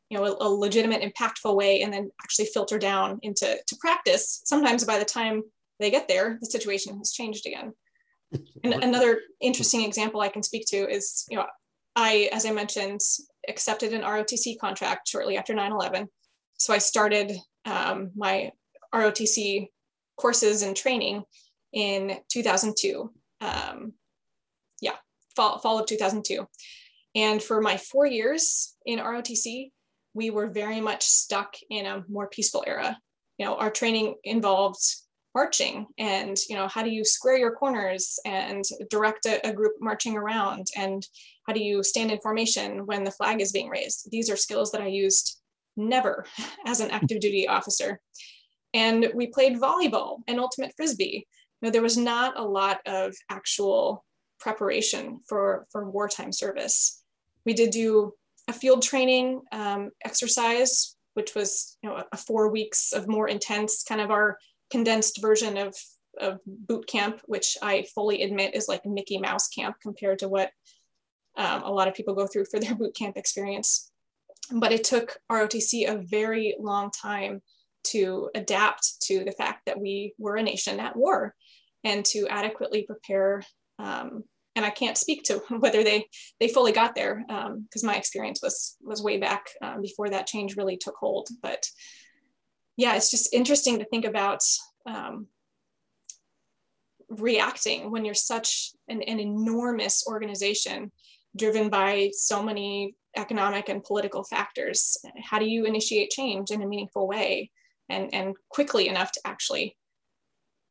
[0.09, 4.43] you know a, a, legitimate impactful way and then actually filter down into to practice.
[4.45, 5.43] Sometimes by the time
[5.81, 7.73] they get there the situation has changed again.
[8.65, 11.47] And another interesting example i can speak to is you know
[11.97, 13.01] i as i mentioned
[13.47, 16.07] accepted an rotc contract shortly after 9-11
[16.57, 17.33] so i started
[17.67, 18.53] um, my
[18.95, 19.69] rotc
[20.17, 21.25] courses and training
[21.75, 23.13] in 2002
[23.43, 23.93] um,
[25.35, 26.47] fall, fall of 2002.
[27.15, 29.71] And for my four years in ROTC,
[30.15, 32.99] we were very much stuck in a more peaceful era.
[33.39, 34.83] You know, our training involved
[35.35, 39.73] marching and, you know, how do you square your corners and direct a, a group
[39.81, 41.07] marching around and
[41.47, 44.11] how do you stand in formation when the flag is being raised?
[44.11, 45.41] These are skills that I used
[45.77, 46.27] never
[46.67, 48.01] as an active duty officer.
[48.75, 51.27] And we played volleyball and ultimate frisbee.
[51.61, 54.05] You know, there was not a lot of actual
[54.43, 57.03] preparation for, for wartime service.
[57.47, 58.13] We did do
[58.49, 63.85] a field training um, exercise, which was you know, a, four weeks of more intense,
[63.85, 64.37] kind of our
[64.71, 65.75] condensed version of,
[66.21, 70.51] of boot camp, which I fully admit is like Mickey Mouse camp compared to what
[71.37, 73.91] um, a lot of people go through for their boot camp experience.
[74.51, 77.41] but it took ROTC a very long time
[77.85, 81.35] to adapt to the fact that we were a nation at war
[81.85, 83.43] and to adequately prepare.
[83.79, 84.25] Um,
[84.55, 86.07] and I can't speak to whether they
[86.41, 90.27] they fully got there because um, my experience was was way back um, before that
[90.27, 91.29] change really took hold.
[91.43, 91.67] But
[92.77, 94.43] yeah, it's just interesting to think about
[94.87, 95.27] um,
[97.09, 100.91] reacting when you're such an, an enormous organization
[101.37, 104.97] driven by so many economic and political factors.
[105.23, 107.51] How do you initiate change in a meaningful way
[107.89, 109.77] and, and quickly enough to actually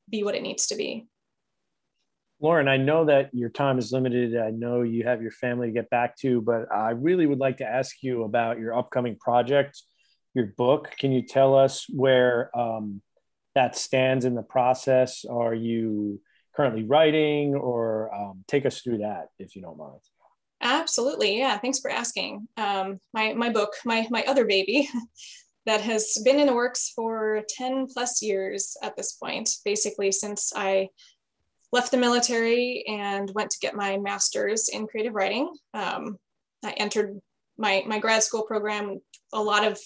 [0.10, 1.08] be what it needs to be?
[2.42, 4.36] Lauren, I know that your time is limited.
[4.36, 7.58] I know you have your family to get back to, but I really would like
[7.58, 9.80] to ask you about your upcoming project,
[10.34, 10.90] your book.
[10.98, 13.04] Can you tell us where um,
[13.54, 15.24] that stands in the process?
[15.24, 16.20] Are you
[16.56, 20.00] currently writing, or um, take us through that if you don't mind?
[20.64, 21.60] Absolutely, yeah.
[21.60, 22.48] Thanks for asking.
[22.58, 24.90] Um, my my book, my my other baby,
[25.68, 29.48] that has been in the works for ten plus years at this point.
[29.64, 30.90] Basically, since I
[31.72, 35.54] left the military and went to get my master's in creative writing.
[35.74, 36.18] Um,
[36.64, 37.20] I entered
[37.58, 39.00] my my grad school program.
[39.34, 39.80] A lot of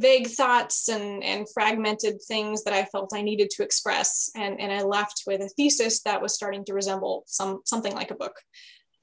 [0.00, 4.30] vague thoughts and, and fragmented things that I felt I needed to express.
[4.34, 8.10] And, and I left with a thesis that was starting to resemble some, something like
[8.10, 8.34] a book.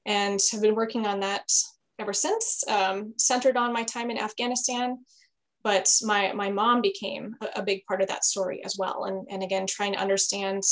[0.06, 1.50] And have been working on that
[1.98, 4.98] ever since, um, centered on my time in Afghanistan.
[5.62, 9.04] But my, my mom became a, a big part of that story as well.
[9.04, 10.62] And, and again, trying to understand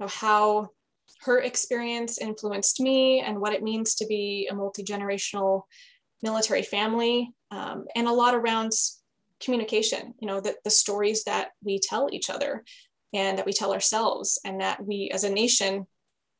[0.00, 0.68] know, how
[1.20, 5.62] her experience influenced me and what it means to be a multi-generational
[6.22, 8.72] military family um, and a lot around
[9.40, 12.64] communication, you know, that the stories that we tell each other
[13.12, 15.86] and that we tell ourselves and that we as a nation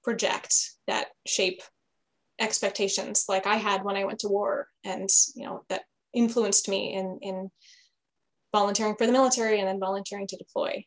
[0.03, 0.55] project
[0.87, 1.63] that shape
[2.41, 5.83] expectations like I had when I went to war and, you know, that
[6.13, 7.51] influenced me in, in
[8.53, 10.85] volunteering for the military and then volunteering to deploy.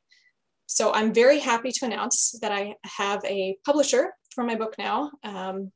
[0.68, 5.11] So I'm very happy to announce that I have a publisher for my book now,
[5.24, 5.72] um,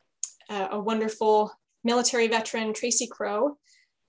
[0.50, 1.52] a, a wonderful
[1.84, 3.58] military veteran, Tracy Crow,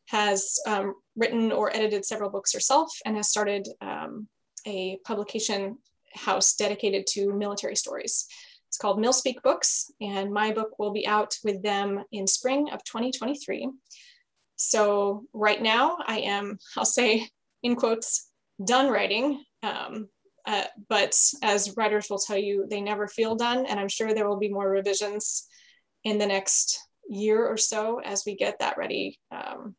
[0.08, 4.26] has um, written or edited several books herself and has started um,
[4.66, 5.78] a publication
[6.14, 8.26] house dedicated to military stories.
[8.68, 12.82] It's called Milspeak Books, and my book will be out with them in spring of
[12.84, 13.68] 2023.
[14.56, 17.28] So right now I am, I'll say
[17.62, 18.28] in quotes,
[18.64, 19.44] done writing.
[19.62, 20.08] Um,
[20.46, 23.66] uh, but as writers will tell you, they never feel done.
[23.66, 25.46] And I'm sure there will be more revisions
[26.04, 29.74] in the next year or so as we get that ready um,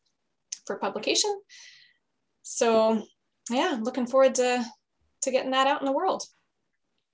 [0.65, 1.35] for publication.
[2.43, 3.03] So
[3.49, 4.65] yeah, looking forward to,
[5.23, 6.23] to getting that out in the world.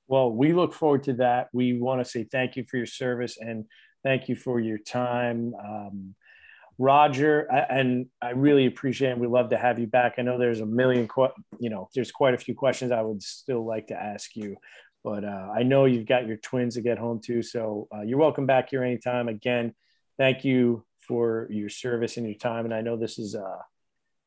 [0.08, 1.50] Well, we look forward to that.
[1.54, 3.66] We want to say thank you for your service and
[4.04, 5.54] thank you for your time.
[5.64, 6.16] Um,
[6.82, 9.20] Roger, and I really appreciate it.
[9.20, 10.16] We love to have you back.
[10.18, 11.10] I know there's a million,
[11.60, 14.56] you know, there's quite a few questions I would still like to ask you,
[15.04, 17.44] but uh, I know you've got your twins to get home to.
[17.44, 19.28] So uh, you're welcome back here anytime.
[19.28, 19.76] Again,
[20.18, 22.64] thank you for your service and your time.
[22.64, 23.58] And I know this is a,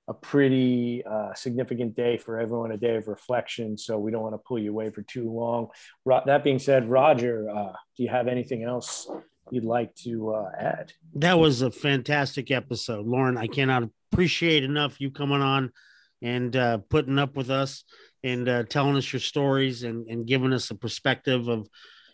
[0.08, 3.78] a pretty uh, significant day for everyone, a day of reflection.
[3.78, 5.68] So we don't want to pull you away for too long.
[6.04, 9.08] That being said, Roger, uh, do you have anything else
[9.50, 10.92] you'd like to uh, add?
[11.14, 13.36] That was a fantastic episode, Lauren.
[13.36, 15.72] I cannot appreciate enough you coming on
[16.20, 17.84] and uh, putting up with us
[18.22, 21.68] and uh, telling us your stories and, and giving us a perspective of,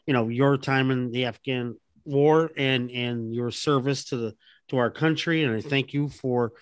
[0.07, 4.35] you know, your time in the Afghan war and and your service to the
[4.69, 5.45] to our country.
[5.45, 6.53] And I thank you for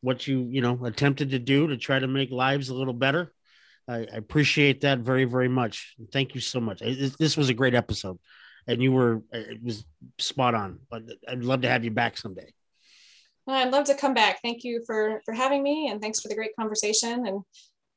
[0.00, 3.32] what you, you know, attempted to do to try to make lives a little better.
[3.88, 5.94] I, I appreciate that very, very much.
[6.12, 6.80] Thank you so much.
[7.18, 8.18] this was a great episode
[8.66, 9.84] and you were, it was
[10.18, 12.52] spot on, but I'd love to have you back someday.
[13.46, 14.40] Well, I'd love to come back.
[14.42, 17.26] Thank you for, for having me and thanks for the great conversation.
[17.26, 17.42] And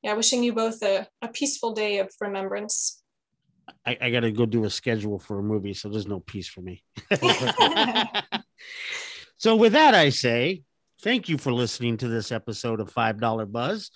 [0.03, 3.01] yeah, wishing you both a, a peaceful day of remembrance.
[3.85, 6.47] I, I got to go do a schedule for a movie, so there's no peace
[6.47, 6.83] for me.
[9.39, 10.63] So, with that, I say
[11.01, 13.89] thank you for listening to this episode of $5 Buzz.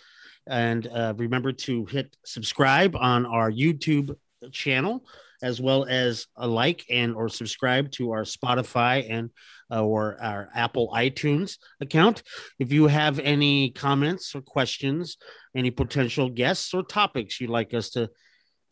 [0.48, 4.16] And uh, remember to hit subscribe on our YouTube
[4.54, 5.06] channel,
[5.44, 9.30] as well as a like and or subscribe to our Spotify and
[9.70, 12.24] uh, or our Apple iTunes account.
[12.58, 15.18] If you have any comments or questions,
[15.56, 18.10] any potential guests or topics you'd like us to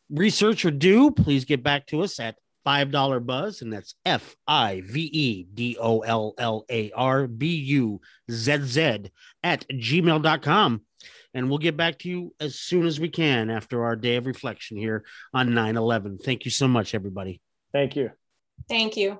[0.09, 4.81] research or do, please get back to us at $5 buzz, and that's F I
[4.85, 9.11] V E D O L L A R B U Z Z
[9.43, 10.81] at gmail.com.
[11.33, 14.25] And we'll get back to you as soon as we can after our day of
[14.25, 16.17] reflection here on 9 11.
[16.17, 17.41] Thank you so much, everybody.
[17.71, 18.11] Thank you.
[18.67, 19.19] Thank you.